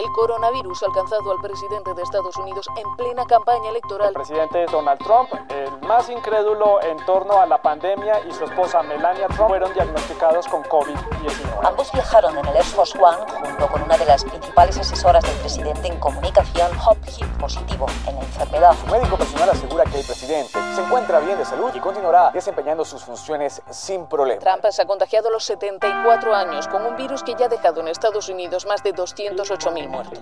El 0.00 0.10
coronavirus 0.12 0.82
ha 0.82 0.86
alcanzado 0.86 1.30
al 1.30 1.42
presidente 1.42 1.92
de 1.92 2.02
Estados 2.02 2.34
Unidos 2.38 2.66
en 2.74 2.96
plena 2.96 3.26
campaña 3.26 3.68
electoral. 3.68 4.08
El 4.08 4.14
presidente 4.14 4.64
Donald 4.72 4.98
Trump, 5.04 5.28
el 5.50 5.86
más 5.86 6.08
incrédulo 6.08 6.82
en 6.82 6.96
torno 7.04 7.38
a 7.38 7.44
la 7.44 7.60
pandemia, 7.60 8.26
y 8.26 8.32
su 8.32 8.44
esposa 8.44 8.82
Melania 8.82 9.26
Trump 9.26 9.48
fueron 9.50 9.74
diagnosticados 9.74 10.48
con 10.48 10.62
COVID-19. 10.62 11.68
Ambos 11.68 11.92
viajaron 11.92 12.38
en 12.38 12.46
el 12.46 12.56
Air 12.56 12.64
Force 12.64 12.98
One 12.98 13.18
junto 13.44 13.66
con 13.66 13.82
una 13.82 13.98
de 13.98 14.06
las 14.06 14.24
principales 14.24 14.78
asesoras 14.78 15.22
del 15.22 15.36
presidente 15.36 15.88
en 15.88 16.00
comunicación, 16.00 16.70
Hopkins, 16.78 17.38
positivo 17.38 17.84
en 18.06 18.14
la 18.14 18.22
enfermedad. 18.22 18.74
Su 18.80 18.86
médico 18.86 19.18
personal 19.18 19.50
asegura 19.50 19.84
que 19.84 20.00
el 20.00 20.06
presidente 20.06 20.58
se 20.74 20.80
encuentra 20.80 21.20
bien 21.20 21.36
de 21.36 21.44
salud 21.44 21.70
y 21.74 21.78
continuará 21.78 22.30
desempeñando 22.30 22.86
sus 22.86 23.04
funciones 23.04 23.60
sin 23.68 24.06
problema. 24.06 24.40
Trump 24.40 24.64
se 24.70 24.80
ha 24.80 24.86
contagiado 24.86 25.28
a 25.28 25.32
los 25.32 25.44
74 25.44 26.34
años 26.34 26.68
con 26.68 26.86
un 26.86 26.96
virus 26.96 27.22
que 27.22 27.34
ya 27.34 27.44
ha 27.44 27.48
dejado 27.50 27.82
en 27.82 27.88
Estados 27.88 28.30
Unidos 28.30 28.64
más 28.64 28.82
de 28.82 28.94
208.000 28.94 29.89
muertos. 29.90 30.18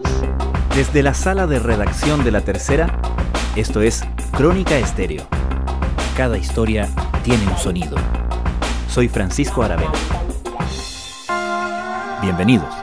Desde 0.74 1.02
la 1.02 1.14
sala 1.14 1.46
de 1.46 1.58
redacción 1.58 2.24
de 2.24 2.30
La 2.30 2.40
Tercera, 2.40 3.00
esto 3.56 3.82
es 3.82 4.02
Crónica 4.32 4.78
Estéreo. 4.78 5.26
Cada 6.16 6.38
historia 6.38 6.88
tiene 7.22 7.46
un 7.46 7.56
sonido. 7.56 7.96
Soy 8.88 9.08
Francisco 9.08 9.62
Aravena. 9.62 9.92
Bienvenidos. 12.22 12.74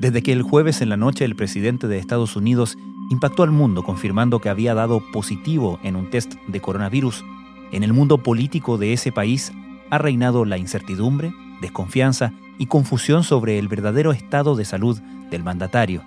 Desde 0.00 0.22
que 0.22 0.32
el 0.32 0.42
jueves 0.42 0.80
en 0.80 0.88
la 0.88 0.96
noche 0.96 1.26
el 1.26 1.36
presidente 1.36 1.86
de 1.86 1.98
Estados 1.98 2.34
Unidos 2.34 2.78
impactó 3.10 3.42
al 3.42 3.50
mundo 3.50 3.82
confirmando 3.82 4.38
que 4.38 4.48
había 4.48 4.72
dado 4.72 5.00
positivo 5.12 5.78
en 5.82 5.96
un 5.96 6.08
test 6.08 6.36
de 6.46 6.60
coronavirus, 6.60 7.24
en 7.72 7.82
el 7.82 7.92
mundo 7.92 8.18
político 8.18 8.78
de 8.78 8.94
ese 8.94 9.12
país 9.12 9.52
ha 9.90 9.98
reinado 9.98 10.44
la 10.44 10.56
incertidumbre, 10.56 11.34
desconfianza 11.60 12.32
y 12.56 12.66
confusión 12.66 13.24
sobre 13.24 13.58
el 13.58 13.68
verdadero 13.68 14.12
estado 14.12 14.54
de 14.54 14.64
salud 14.64 14.98
del 15.30 15.42
mandatario. 15.42 16.02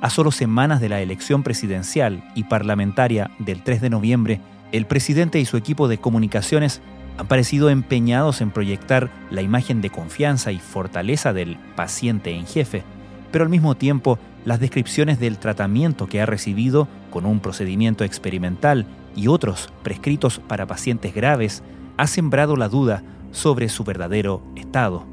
A 0.00 0.10
solo 0.10 0.32
semanas 0.32 0.80
de 0.80 0.88
la 0.88 1.00
elección 1.00 1.42
presidencial 1.42 2.24
y 2.34 2.44
parlamentaria 2.44 3.30
del 3.38 3.62
3 3.62 3.80
de 3.80 3.90
noviembre, 3.90 4.40
el 4.72 4.86
presidente 4.86 5.38
y 5.38 5.44
su 5.44 5.56
equipo 5.56 5.86
de 5.86 5.98
comunicaciones 5.98 6.80
han 7.18 7.28
parecido 7.28 7.70
empeñados 7.70 8.40
en 8.40 8.50
proyectar 8.50 9.10
la 9.30 9.42
imagen 9.42 9.80
de 9.80 9.90
confianza 9.90 10.50
y 10.50 10.58
fortaleza 10.58 11.32
del 11.32 11.56
paciente 11.76 12.34
en 12.34 12.46
jefe, 12.46 12.82
pero 13.30 13.44
al 13.44 13.50
mismo 13.50 13.74
tiempo 13.74 14.18
las 14.44 14.60
descripciones 14.60 15.20
del 15.20 15.38
tratamiento 15.38 16.06
que 16.06 16.20
ha 16.20 16.26
recibido 16.26 16.88
con 17.10 17.26
un 17.26 17.40
procedimiento 17.40 18.04
experimental 18.04 18.86
y 19.14 19.28
otros 19.28 19.72
prescritos 19.82 20.38
para 20.38 20.66
pacientes 20.66 21.14
graves 21.14 21.62
ha 21.96 22.06
sembrado 22.06 22.56
la 22.56 22.68
duda 22.68 23.02
sobre 23.32 23.68
su 23.68 23.84
verdadero 23.84 24.42
estado. 24.56 25.04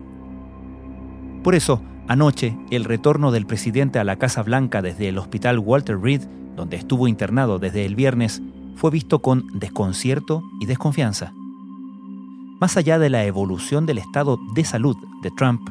Por 1.43 1.55
eso, 1.55 1.81
anoche, 2.07 2.57
el 2.71 2.85
retorno 2.85 3.31
del 3.31 3.45
presidente 3.45 3.99
a 3.99 4.03
la 4.03 4.17
Casa 4.17 4.43
Blanca 4.43 4.81
desde 4.81 5.09
el 5.09 5.17
hospital 5.17 5.59
Walter 5.59 5.99
Reed, 5.99 6.21
donde 6.55 6.77
estuvo 6.77 7.07
internado 7.07 7.59
desde 7.59 7.85
el 7.85 7.95
viernes, 7.95 8.41
fue 8.75 8.91
visto 8.91 9.19
con 9.19 9.47
desconcierto 9.59 10.43
y 10.59 10.65
desconfianza. 10.65 11.33
Más 12.59 12.77
allá 12.77 12.97
de 12.97 13.09
la 13.09 13.25
evolución 13.25 13.85
del 13.85 13.99
estado 13.99 14.39
de 14.55 14.63
salud 14.63 14.97
de 15.21 15.31
Trump, 15.31 15.61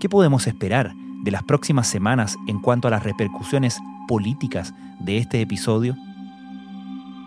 ¿qué 0.00 0.08
podemos 0.08 0.46
esperar 0.46 0.94
de 1.22 1.30
las 1.30 1.42
próximas 1.42 1.86
semanas 1.86 2.36
en 2.46 2.60
cuanto 2.60 2.88
a 2.88 2.90
las 2.90 3.02
repercusiones 3.02 3.80
políticas 4.08 4.74
de 4.98 5.18
este 5.18 5.40
episodio? 5.40 5.96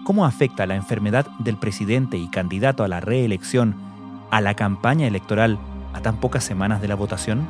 ¿Cómo 0.03 0.25
afecta 0.25 0.66
la 0.66 0.75
enfermedad 0.75 1.27
del 1.39 1.58
presidente 1.58 2.17
y 2.17 2.27
candidato 2.27 2.83
a 2.83 2.88
la 2.88 2.99
reelección 2.99 3.75
a 4.31 4.41
la 4.41 4.55
campaña 4.55 5.08
electoral 5.08 5.59
a 5.93 6.02
tan 6.02 6.17
pocas 6.17 6.43
semanas 6.43 6.82
de 6.82 6.87
la 6.87 6.95
votación? 6.95 7.48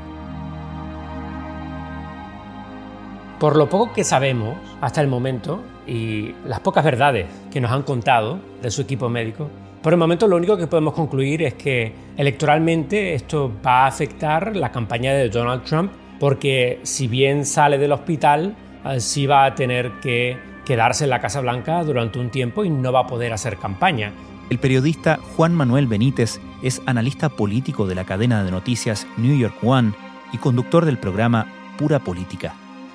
Por 3.39 3.55
lo 3.55 3.67
poco 3.69 3.91
que 3.93 4.03
sabemos 4.03 4.55
hasta 4.81 5.01
el 5.01 5.07
momento 5.07 5.61
y 5.87 6.33
las 6.45 6.59
pocas 6.59 6.83
verdades 6.83 7.27
que 7.51 7.59
nos 7.59 7.71
han 7.71 7.83
contado 7.83 8.39
de 8.61 8.69
su 8.69 8.81
equipo 8.81 9.09
médico, 9.09 9.49
por 9.81 9.91
el 9.91 9.99
momento 9.99 10.27
lo 10.27 10.37
único 10.37 10.55
que 10.55 10.67
podemos 10.67 10.93
concluir 10.93 11.43
es 11.43 11.55
que 11.55 11.93
electoralmente 12.15 13.15
esto 13.15 13.51
va 13.65 13.83
a 13.83 13.87
afectar 13.87 14.55
la 14.55 14.71
campaña 14.71 15.13
de 15.13 15.27
Donald 15.29 15.63
Trump 15.63 15.91
porque 16.19 16.79
si 16.83 17.07
bien 17.07 17.45
sale 17.45 17.77
del 17.77 17.91
hospital, 17.91 18.55
eh, 18.85 18.99
sí 18.99 19.25
va 19.25 19.45
a 19.45 19.55
tener 19.55 19.91
que 20.01 20.37
quedarse 20.65 21.03
en 21.03 21.09
la 21.09 21.19
Casa 21.19 21.41
Blanca 21.41 21.83
durante 21.83 22.19
un 22.19 22.29
tiempo 22.29 22.63
y 22.63 22.69
no 22.69 22.91
va 22.91 23.01
a 23.01 23.07
poder 23.07 23.33
hacer 23.33 23.57
campaña. 23.57 24.13
El 24.49 24.59
periodista 24.59 25.19
Juan 25.35 25.53
Manuel 25.53 25.87
Benítez 25.87 26.39
es 26.61 26.81
analista 26.85 27.29
político 27.29 27.87
de 27.87 27.95
la 27.95 28.05
cadena 28.05 28.43
de 28.43 28.51
noticias 28.51 29.07
New 29.17 29.37
York 29.37 29.55
One 29.63 29.93
y 30.31 30.37
conductor 30.37 30.85
del 30.85 30.97
programa 30.97 31.47
Pura 31.77 31.99
Política. 31.99 32.53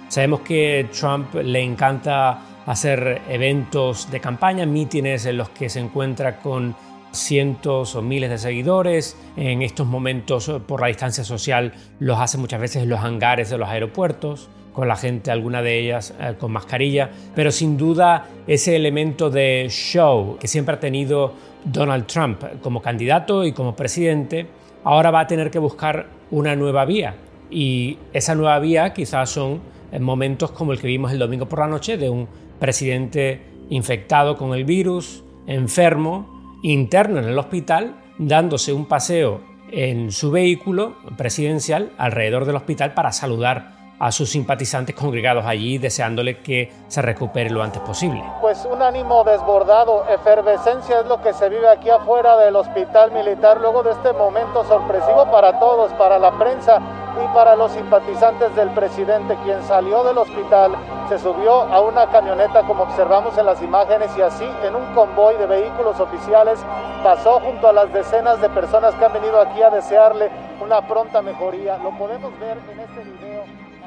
Sabemos 0.08 0.40
que 0.40 0.88
Trump 0.98 1.34
le 1.34 1.60
encanta 1.60 2.38
hacer 2.66 3.22
eventos 3.28 4.10
de 4.10 4.20
campaña, 4.20 4.66
mítines 4.66 5.26
en 5.26 5.38
los 5.38 5.48
que 5.50 5.68
se 5.68 5.80
encuentra 5.80 6.38
con 6.38 6.74
cientos 7.18 7.94
o 7.94 8.02
miles 8.02 8.30
de 8.30 8.38
seguidores. 8.38 9.16
En 9.36 9.62
estos 9.62 9.86
momentos, 9.86 10.50
por 10.66 10.80
la 10.80 10.88
distancia 10.88 11.24
social, 11.24 11.72
los 11.98 12.18
hace 12.18 12.38
muchas 12.38 12.60
veces 12.60 12.82
en 12.82 12.88
los 12.88 13.00
hangares 13.00 13.50
de 13.50 13.58
los 13.58 13.68
aeropuertos, 13.68 14.48
con 14.72 14.86
la 14.86 14.96
gente, 14.96 15.30
alguna 15.30 15.60
de 15.60 15.78
ellas 15.78 16.14
eh, 16.20 16.34
con 16.38 16.52
mascarilla. 16.52 17.10
Pero 17.34 17.50
sin 17.50 17.76
duda, 17.76 18.28
ese 18.46 18.76
elemento 18.76 19.28
de 19.28 19.66
show 19.70 20.36
que 20.38 20.46
siempre 20.46 20.76
ha 20.76 20.80
tenido 20.80 21.34
Donald 21.64 22.06
Trump 22.06 22.42
como 22.62 22.80
candidato 22.80 23.44
y 23.44 23.52
como 23.52 23.74
presidente, 23.74 24.46
ahora 24.84 25.10
va 25.10 25.20
a 25.20 25.26
tener 25.26 25.50
que 25.50 25.58
buscar 25.58 26.06
una 26.30 26.54
nueva 26.54 26.84
vía. 26.84 27.16
Y 27.50 27.98
esa 28.12 28.34
nueva 28.34 28.58
vía 28.58 28.92
quizás 28.92 29.30
son 29.30 29.60
en 29.90 30.02
momentos 30.02 30.50
como 30.52 30.72
el 30.72 30.80
que 30.80 30.86
vimos 30.86 31.12
el 31.12 31.18
domingo 31.18 31.48
por 31.48 31.60
la 31.60 31.66
noche 31.66 31.96
de 31.96 32.10
un 32.10 32.28
presidente 32.58 33.42
infectado 33.70 34.36
con 34.36 34.54
el 34.54 34.64
virus, 34.64 35.24
enfermo, 35.46 36.37
interno 36.62 37.18
en 37.18 37.26
el 37.26 37.38
hospital, 37.38 37.96
dándose 38.18 38.72
un 38.72 38.86
paseo 38.86 39.40
en 39.70 40.12
su 40.12 40.30
vehículo 40.30 40.96
presidencial 41.16 41.92
alrededor 41.98 42.44
del 42.44 42.56
hospital 42.56 42.94
para 42.94 43.12
saludar 43.12 43.78
a 43.98 44.12
sus 44.12 44.30
simpatizantes 44.30 44.94
congregados 44.94 45.44
allí, 45.44 45.78
deseándole 45.78 46.38
que 46.38 46.70
se 46.86 47.02
recupere 47.02 47.50
lo 47.50 47.62
antes 47.62 47.82
posible. 47.82 48.22
Pues 48.40 48.66
un 48.70 48.80
ánimo 48.80 49.24
desbordado, 49.24 50.04
efervescencia 50.08 51.00
es 51.00 51.06
lo 51.06 51.20
que 51.20 51.32
se 51.32 51.48
vive 51.48 51.68
aquí 51.68 51.90
afuera 51.90 52.36
del 52.38 52.54
hospital 52.56 53.10
militar 53.10 53.60
luego 53.60 53.82
de 53.82 53.90
este 53.90 54.12
momento 54.12 54.64
sorpresivo 54.64 55.28
para 55.30 55.58
todos, 55.58 55.92
para 55.94 56.18
la 56.18 56.38
prensa 56.38 56.80
y 57.22 57.34
para 57.34 57.56
los 57.56 57.72
simpatizantes 57.72 58.54
del 58.54 58.70
presidente, 58.70 59.36
quien 59.44 59.62
salió 59.64 60.04
del 60.04 60.18
hospital, 60.18 60.72
se 61.08 61.18
subió 61.18 61.62
a 61.62 61.80
una 61.80 62.06
camioneta 62.10 62.62
como 62.62 62.84
observamos 62.84 63.36
en 63.38 63.46
las 63.46 63.62
imágenes 63.62 64.10
y 64.16 64.22
así 64.22 64.44
en 64.62 64.74
un 64.74 64.84
convoy 64.94 65.36
de 65.36 65.46
vehículos 65.46 65.98
oficiales 66.00 66.58
pasó 67.02 67.40
junto 67.40 67.68
a 67.68 67.72
las 67.72 67.92
decenas 67.92 68.40
de 68.40 68.48
personas 68.50 68.94
que 68.94 69.04
han 69.04 69.12
venido 69.12 69.40
aquí 69.40 69.62
a 69.62 69.70
desearle 69.70 70.30
una 70.60 70.86
pronta 70.86 71.22
mejoría. 71.22 71.78
Lo 71.78 71.96
podemos 71.96 72.38
ver 72.38 72.58
en 72.70 72.80
este 72.80 73.04
video. 73.04 73.42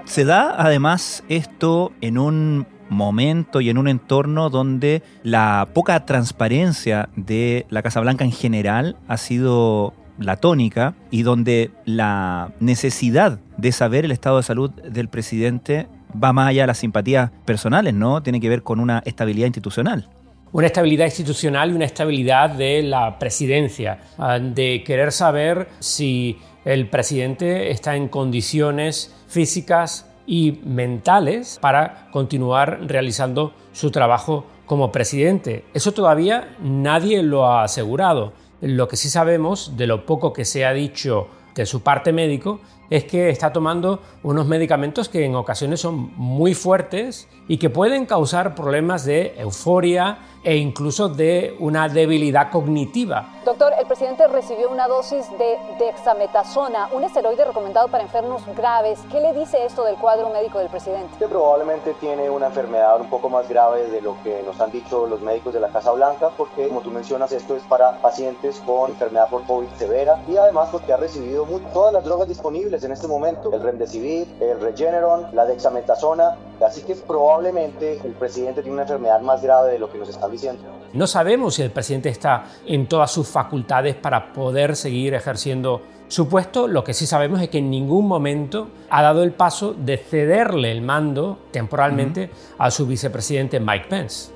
Se 0.06 0.26
da 0.26 0.56
además 0.58 1.24
esto 1.30 1.92
en 2.02 2.18
un 2.18 2.66
momento 2.90 3.62
y 3.62 3.70
en 3.70 3.78
un 3.78 3.88
entorno 3.88 4.50
donde 4.50 5.02
la 5.24 5.68
poca 5.74 6.06
transparencia 6.06 7.08
de 7.16 7.66
la 7.70 7.82
Casa 7.82 8.02
Blanca 8.02 8.26
en 8.26 8.32
general 8.32 8.98
ha 9.08 9.18
sido 9.18 9.94
la 10.22 10.38
tónica 10.38 10.96
y 11.10 11.24
donde 11.24 11.72
la 11.86 12.52
necesidad 12.60 13.40
de 13.58 13.72
saber 13.72 14.06
el 14.06 14.12
estado 14.12 14.38
de 14.38 14.44
salud 14.44 14.72
del 14.72 15.08
presidente 15.08 15.88
va 16.12 16.34
más 16.34 16.50
allá 16.50 16.64
de 16.64 16.68
las 16.68 16.78
simpatías 16.80 17.32
personales, 17.46 17.94
¿no? 17.94 18.22
Tiene 18.24 18.40
que 18.40 18.50
ver 18.50 18.64
con 18.64 18.80
una 18.80 19.02
estabilidad 19.06 19.48
institucional. 19.48 20.08
Una 20.52 20.68
estabilidad 20.68 21.06
institucional 21.06 21.72
y 21.72 21.74
una 21.74 21.86
estabilidad 21.86 22.50
de 22.50 22.84
la 22.84 23.18
presidencia, 23.18 24.00
ah, 24.18 24.38
de 24.38 24.84
querer 24.84 25.12
saber 25.14 25.70
si 25.80 26.38
el 26.66 26.90
presidente 26.90 27.72
está 27.72 27.96
en 27.96 28.10
condiciones 28.10 29.16
físicas 29.28 30.08
y 30.28 30.60
mentales 30.64 31.58
para 31.62 32.10
continuar 32.12 32.82
realizando 32.86 33.54
su 33.72 33.92
trabajo 33.92 34.46
como 34.66 34.92
presidente. 34.92 35.66
Eso 35.74 35.92
todavía 35.92 36.56
nadie 36.62 37.24
lo 37.24 37.46
ha 37.46 37.64
asegurado. 37.64 38.34
Lo 38.62 38.88
que 38.88 38.96
sí 38.96 39.10
sabemos, 39.10 39.76
de 39.76 39.88
lo 39.88 40.06
poco 40.06 40.34
que 40.34 40.46
se 40.46 40.66
ha 40.66 40.74
dicho 40.74 41.28
de 41.56 41.66
su 41.66 41.82
parte 41.82 42.14
médico, 42.14 42.62
es 42.92 43.06
que 43.06 43.30
está 43.30 43.54
tomando 43.54 44.02
unos 44.22 44.46
medicamentos 44.46 45.08
que 45.08 45.26
en 45.26 45.34
ocasiones 45.36 45.80
son 45.80 46.12
muy 46.18 46.54
fuertes 46.54 47.30
y 47.48 47.58
que 47.58 47.70
pueden 47.70 48.06
causar 48.06 48.54
problemas 48.54 49.06
de 49.06 49.34
euforia 49.38 50.20
e 50.44 50.58
incluso 50.58 51.08
de 51.08 51.56
una 51.60 51.88
debilidad 51.88 52.52
cognitiva. 52.52 53.40
Doctor, 53.46 53.74
el 53.80 53.86
presidente 53.88 54.28
recibió 54.28 54.70
una 54.70 54.88
dosis 54.88 55.26
de 55.38 55.58
dexametasona, 55.80 56.90
un 56.94 57.04
esteroide 57.04 57.46
recomendado 57.46 57.88
para 57.88 58.04
enfermos 58.04 58.44
graves. 58.56 59.00
¿Qué 59.12 59.20
le 59.20 59.34
dice 59.34 59.66
esto 59.66 59.84
del 59.84 59.96
cuadro 59.96 60.30
médico 60.30 60.60
del 60.60 60.70
presidente? 60.70 61.16
Que 61.18 61.28
probablemente 61.28 61.94
tiene 62.00 62.30
una 62.30 62.48
enfermedad 62.48 63.00
un 63.00 63.10
poco 63.10 63.30
más 63.30 63.48
grave 63.48 63.88
de 63.88 64.02
lo 64.02 64.16
que 64.24 64.44
nos 64.44 64.60
han 64.60 64.72
dicho 64.72 65.08
los 65.08 65.22
médicos 65.22 65.54
de 65.54 65.60
la 65.60 65.70
Casa 65.70 65.92
Blanca, 65.92 66.30
porque 66.36 66.68
como 66.68 66.82
tú 66.82 66.92
mencionas, 66.92 67.32
esto 67.32 67.56
es 67.56 67.64
para 67.64 68.02
pacientes 68.02 68.62
con 68.66 68.92
enfermedad 68.92 69.30
por 69.30 69.44
COVID 69.46 69.70
severa 69.78 70.22
y 70.28 70.38
además 70.38 70.70
porque 70.72 70.92
ha 70.94 70.98
recibido 70.98 71.48
todas 71.74 71.94
las 71.94 72.04
drogas 72.04 72.28
disponibles 72.28 72.81
en 72.84 72.92
este 72.92 73.08
momento, 73.08 73.54
el 73.54 73.62
Remdesivir, 73.62 74.28
el 74.40 74.60
Regeneron, 74.60 75.28
la 75.34 75.46
dexametasona, 75.46 76.38
así 76.66 76.82
que 76.84 76.96
probablemente 76.96 78.00
el 78.04 78.14
presidente 78.14 78.62
tiene 78.62 78.74
una 78.74 78.84
enfermedad 78.84 79.22
más 79.22 79.42
grave 79.42 79.74
de 79.74 79.80
lo 79.80 79.92
que 79.92 79.98
nos 79.98 80.10
están 80.10 80.32
diciendo. 80.32 80.62
No 80.94 81.08
sabemos 81.08 81.56
si 81.56 81.62
el 81.62 81.72
presidente 81.72 82.10
está 82.10 82.46
en 82.66 82.88
todas 82.88 83.12
sus 83.12 83.28
facultades 83.28 83.96
para 83.96 84.34
poder 84.34 84.76
seguir 84.76 85.14
ejerciendo 85.14 85.82
su 86.08 86.28
puesto, 86.28 86.68
lo 86.68 86.84
que 86.84 86.94
sí 86.94 87.08
sabemos 87.08 87.42
es 87.42 87.48
que 87.48 87.60
en 87.60 87.70
ningún 87.70 88.06
momento 88.06 88.68
ha 88.90 89.02
dado 89.02 89.24
el 89.24 89.32
paso 89.32 89.74
de 89.74 89.98
cederle 89.98 90.70
el 90.70 90.82
mando 90.82 91.40
temporalmente 91.52 92.30
a 92.58 92.70
su 92.70 92.86
vicepresidente 92.86 93.62
Mike 93.62 93.86
Pence. 93.90 94.34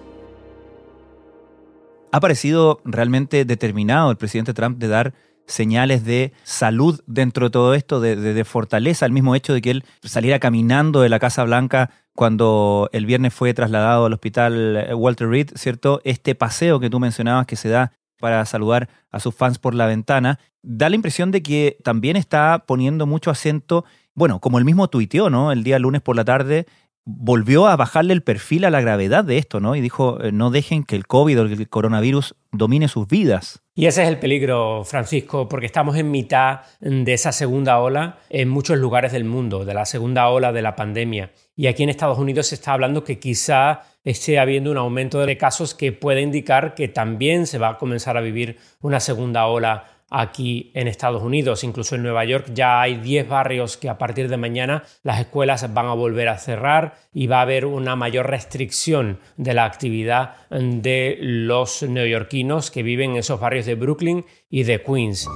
Ha 2.13 2.19
parecido 2.21 2.79
realmente 2.85 3.43
determinado 3.43 4.09
el 4.09 4.15
presidente 4.15 4.53
Trump 4.53 4.77
de 4.77 4.87
dar 4.87 5.13
señales 5.47 6.05
de 6.05 6.33
salud 6.43 7.01
dentro 7.07 7.47
de 7.47 7.51
todo 7.51 7.73
esto, 7.73 7.99
de, 7.99 8.43
fortaleza, 8.45 9.05
el 9.05 9.11
mismo 9.11 9.35
hecho 9.35 9.53
de 9.53 9.61
que 9.61 9.71
él 9.71 9.83
saliera 10.03 10.39
caminando 10.39 11.01
de 11.01 11.09
la 11.09 11.19
Casa 11.19 11.43
Blanca 11.43 11.91
cuando 12.13 12.89
el 12.93 13.05
viernes 13.05 13.33
fue 13.33 13.53
trasladado 13.53 14.05
al 14.05 14.13
hospital 14.13 14.77
eh, 14.77 14.93
Walter 14.93 15.27
Reed, 15.27 15.49
¿cierto? 15.55 16.01
Este 16.03 16.33
paseo 16.33 16.79
que 16.79 16.89
tú 16.89 16.99
mencionabas 16.99 17.45
que 17.45 17.55
se 17.55 17.69
da 17.69 17.91
para 18.19 18.45
saludar 18.45 18.89
a 19.11 19.19
sus 19.19 19.35
fans 19.35 19.59
por 19.59 19.75
la 19.75 19.85
ventana, 19.85 20.39
da 20.61 20.89
la 20.89 20.95
impresión 20.95 21.31
de 21.31 21.43
que 21.43 21.77
también 21.83 22.15
está 22.15 22.63
poniendo 22.65 23.05
mucho 23.05 23.29
acento, 23.29 23.85
bueno, 24.13 24.39
como 24.39 24.57
el 24.57 24.65
mismo 24.65 24.87
tuiteó, 24.87 25.29
¿no? 25.29 25.51
El 25.51 25.63
día 25.63 25.77
lunes 25.77 26.01
por 26.01 26.15
la 26.15 26.23
tarde, 26.23 26.65
volvió 27.05 27.67
a 27.67 27.75
bajarle 27.75 28.13
el 28.13 28.23
perfil 28.23 28.65
a 28.65 28.71
la 28.71 28.81
gravedad 28.81 29.23
de 29.23 29.37
esto, 29.37 29.59
¿no? 29.59 29.75
Y 29.75 29.81
dijo, 29.81 30.21
eh, 30.21 30.31
no 30.31 30.49
dejen 30.49 30.83
que 30.83 30.95
el 30.95 31.05
COVID 31.05 31.39
o 31.39 31.43
el 31.43 31.69
coronavirus 31.69 32.35
domine 32.51 32.87
sus 32.87 33.07
vidas. 33.07 33.61
Y 33.75 33.85
ese 33.85 34.03
es 34.03 34.09
el 34.09 34.19
peligro, 34.19 34.83
Francisco, 34.85 35.47
porque 35.47 35.65
estamos 35.65 35.97
en 35.97 36.09
mitad 36.09 36.61
de 36.79 37.13
esa 37.13 37.31
segunda 37.31 37.79
ola 37.79 38.19
en 38.29 38.49
muchos 38.49 38.77
lugares 38.77 39.11
del 39.11 39.25
mundo, 39.25 39.65
de 39.65 39.73
la 39.73 39.85
segunda 39.85 40.29
ola 40.29 40.51
de 40.51 40.61
la 40.61 40.75
pandemia. 40.75 41.31
Y 41.55 41.67
aquí 41.67 41.83
en 41.83 41.89
Estados 41.89 42.17
Unidos 42.17 42.47
se 42.47 42.55
está 42.55 42.73
hablando 42.73 43.03
que 43.03 43.19
quizá 43.19 43.81
esté 44.03 44.39
habiendo 44.39 44.71
un 44.71 44.77
aumento 44.77 45.25
de 45.25 45.37
casos 45.37 45.75
que 45.75 45.91
puede 45.91 46.21
indicar 46.21 46.73
que 46.73 46.87
también 46.87 47.47
se 47.47 47.57
va 47.57 47.69
a 47.69 47.77
comenzar 47.77 48.17
a 48.17 48.21
vivir 48.21 48.57
una 48.81 48.99
segunda 48.99 49.45
ola 49.47 49.94
aquí 50.19 50.71
en 50.73 50.87
Estados 50.87 51.21
Unidos. 51.21 51.63
Incluso 51.63 51.95
en 51.95 52.03
Nueva 52.03 52.23
York 52.25 52.47
ya 52.53 52.81
hay 52.81 52.95
10 52.95 53.27
barrios 53.27 53.77
que 53.77 53.89
a 53.89 53.97
partir 53.97 54.29
de 54.29 54.37
mañana 54.37 54.83
las 55.03 55.19
escuelas 55.19 55.73
van 55.73 55.87
a 55.87 55.93
volver 55.93 56.29
a 56.29 56.37
cerrar 56.37 56.95
y 57.13 57.27
va 57.27 57.39
a 57.39 57.41
haber 57.41 57.65
una 57.65 57.95
mayor 57.95 58.29
restricción 58.29 59.19
de 59.37 59.53
la 59.53 59.65
actividad 59.65 60.35
de 60.49 61.17
los 61.19 61.83
neoyorquinos 61.83 62.71
que 62.71 62.83
viven 62.83 63.11
en 63.11 63.17
esos 63.17 63.39
barrios 63.39 63.65
de 63.65 63.75
Brooklyn 63.75 64.25
y 64.49 64.63
de 64.63 64.81
Queens. 64.81 65.27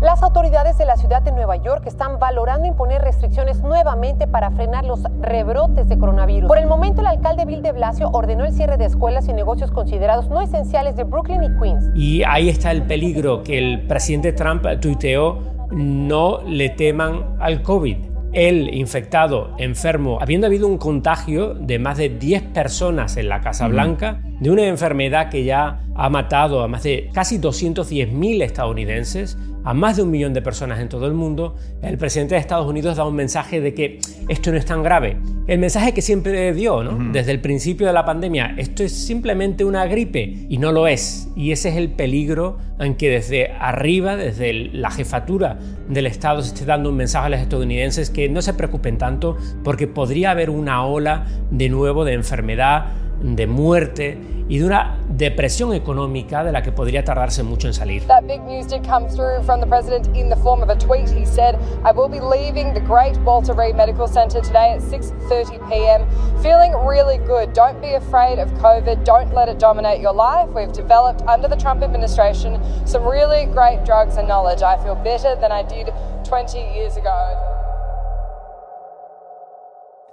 Las 0.00 0.22
autoridades 0.22 0.78
de 0.78 0.84
la 0.84 0.96
ciudad 0.96 1.22
de 1.22 1.32
Nueva 1.32 1.56
York 1.56 1.82
están 1.86 2.20
valorando 2.20 2.68
imponer 2.68 3.02
restricciones 3.02 3.62
nuevamente 3.62 4.28
para 4.28 4.52
frenar 4.52 4.84
los 4.84 5.00
rebrotes 5.20 5.88
de 5.88 5.98
coronavirus. 5.98 6.46
Por 6.46 6.58
el 6.58 6.68
momento, 6.68 7.00
el 7.00 7.08
alcalde 7.08 7.44
Bill 7.44 7.62
de 7.62 7.72
Blasio 7.72 8.08
ordenó 8.12 8.44
el 8.44 8.52
cierre 8.52 8.76
de 8.76 8.84
escuelas 8.84 9.26
y 9.26 9.32
negocios 9.32 9.72
considerados 9.72 10.30
no 10.30 10.40
esenciales 10.40 10.94
de 10.94 11.02
Brooklyn 11.02 11.42
y 11.42 11.58
Queens. 11.58 11.90
Y 11.96 12.22
ahí 12.22 12.48
está 12.48 12.70
el 12.70 12.84
peligro 12.84 13.42
que 13.42 13.58
el 13.58 13.88
presidente 13.88 14.32
Trump 14.32 14.64
tuiteó, 14.80 15.40
no 15.72 16.42
le 16.46 16.70
teman 16.70 17.36
al 17.40 17.62
COVID 17.62 17.96
el 18.32 18.74
infectado, 18.74 19.54
enfermo, 19.58 20.18
habiendo 20.20 20.46
habido 20.46 20.68
un 20.68 20.78
contagio 20.78 21.54
de 21.54 21.78
más 21.78 21.96
de 21.96 22.10
10 22.10 22.42
personas 22.42 23.16
en 23.16 23.28
la 23.28 23.40
Casa 23.40 23.68
Blanca, 23.68 24.20
de 24.38 24.50
una 24.50 24.66
enfermedad 24.66 25.30
que 25.30 25.44
ya 25.44 25.80
ha 25.94 26.10
matado 26.10 26.62
a 26.62 26.68
más 26.68 26.82
de 26.82 27.10
casi 27.12 27.38
210.000 27.38 28.42
estadounidenses, 28.42 29.38
a 29.68 29.74
más 29.74 29.98
de 29.98 30.02
un 30.02 30.10
millón 30.10 30.32
de 30.32 30.40
personas 30.40 30.80
en 30.80 30.88
todo 30.88 31.06
el 31.06 31.12
mundo, 31.12 31.54
el 31.82 31.98
presidente 31.98 32.34
de 32.34 32.40
Estados 32.40 32.66
Unidos 32.66 32.96
da 32.96 33.04
un 33.04 33.14
mensaje 33.14 33.60
de 33.60 33.74
que 33.74 33.98
esto 34.26 34.50
no 34.50 34.56
es 34.56 34.64
tan 34.64 34.82
grave. 34.82 35.18
El 35.46 35.58
mensaje 35.58 35.92
que 35.92 36.00
siempre 36.00 36.54
dio, 36.54 36.82
¿no? 36.82 37.12
Desde 37.12 37.32
el 37.32 37.42
principio 37.42 37.86
de 37.86 37.92
la 37.92 38.06
pandemia, 38.06 38.54
esto 38.56 38.82
es 38.82 38.92
simplemente 38.92 39.66
una 39.66 39.84
gripe 39.84 40.46
y 40.48 40.56
no 40.56 40.72
lo 40.72 40.86
es. 40.86 41.28
Y 41.36 41.52
ese 41.52 41.68
es 41.68 41.76
el 41.76 41.90
peligro 41.90 42.56
en 42.80 42.94
que 42.94 43.10
desde 43.10 43.52
arriba, 43.60 44.16
desde 44.16 44.54
la 44.54 44.90
jefatura 44.90 45.58
del 45.86 46.06
Estado, 46.06 46.40
se 46.40 46.54
esté 46.54 46.64
dando 46.64 46.88
un 46.88 46.96
mensaje 46.96 47.26
a 47.26 47.28
los 47.28 47.40
estadounidenses 47.40 48.08
que 48.08 48.26
no 48.30 48.40
se 48.40 48.54
preocupen 48.54 48.96
tanto 48.96 49.36
porque 49.64 49.86
podría 49.86 50.30
haber 50.30 50.48
una 50.48 50.82
ola 50.86 51.26
de 51.50 51.68
nuevo 51.68 52.06
de 52.06 52.14
enfermedad, 52.14 52.86
de 53.22 53.46
muerte 53.46 54.16
y 54.48 54.60
de 54.60 54.64
una 54.64 54.96
depresión 55.18 55.74
económica 55.74 56.44
de 56.44 56.52
la 56.52 56.62
que 56.62 56.70
podría 56.70 57.04
tardarse 57.04 57.42
mucho 57.42 57.66
en 57.66 57.74
salir. 57.74 58.06
That 58.06 58.24
big 58.26 58.40
news 58.42 58.68
did 58.68 58.86
come 58.86 59.08
through 59.08 59.42
from 59.42 59.60
the 59.60 59.66
president 59.66 60.16
in 60.16 60.30
the 60.30 60.36
form 60.36 60.62
of 60.62 60.70
a 60.70 60.76
tweet. 60.76 61.10
He 61.10 61.26
said, 61.26 61.58
"I 61.84 61.90
will 61.90 62.08
be 62.08 62.20
leaving 62.20 62.72
the 62.72 62.80
great 62.80 63.18
Walter 63.24 63.52
Reed 63.52 63.74
Medical 63.74 64.06
Center 64.06 64.40
today 64.40 64.74
at 64.74 64.80
6:30 64.80 65.58
p.m. 65.68 66.06
feeling 66.40 66.72
really 66.86 67.18
good. 67.18 67.52
Don't 67.52 67.80
be 67.82 67.94
afraid 67.94 68.38
of 68.38 68.48
COVID. 68.62 69.02
Don't 69.04 69.34
let 69.34 69.48
it 69.48 69.58
dominate 69.58 70.00
your 70.00 70.14
life. 70.14 70.48
We've 70.54 70.72
developed 70.72 71.22
under 71.26 71.48
the 71.48 71.56
Trump 71.56 71.82
administration 71.82 72.60
some 72.86 73.04
really 73.04 73.46
great 73.46 73.84
drugs 73.84 74.18
and 74.18 74.28
knowledge. 74.28 74.62
I 74.62 74.76
feel 74.76 74.94
better 74.94 75.34
than 75.34 75.50
I 75.50 75.64
did 75.64 75.92
20 76.24 76.60
years 76.76 76.96
ago." 76.96 77.67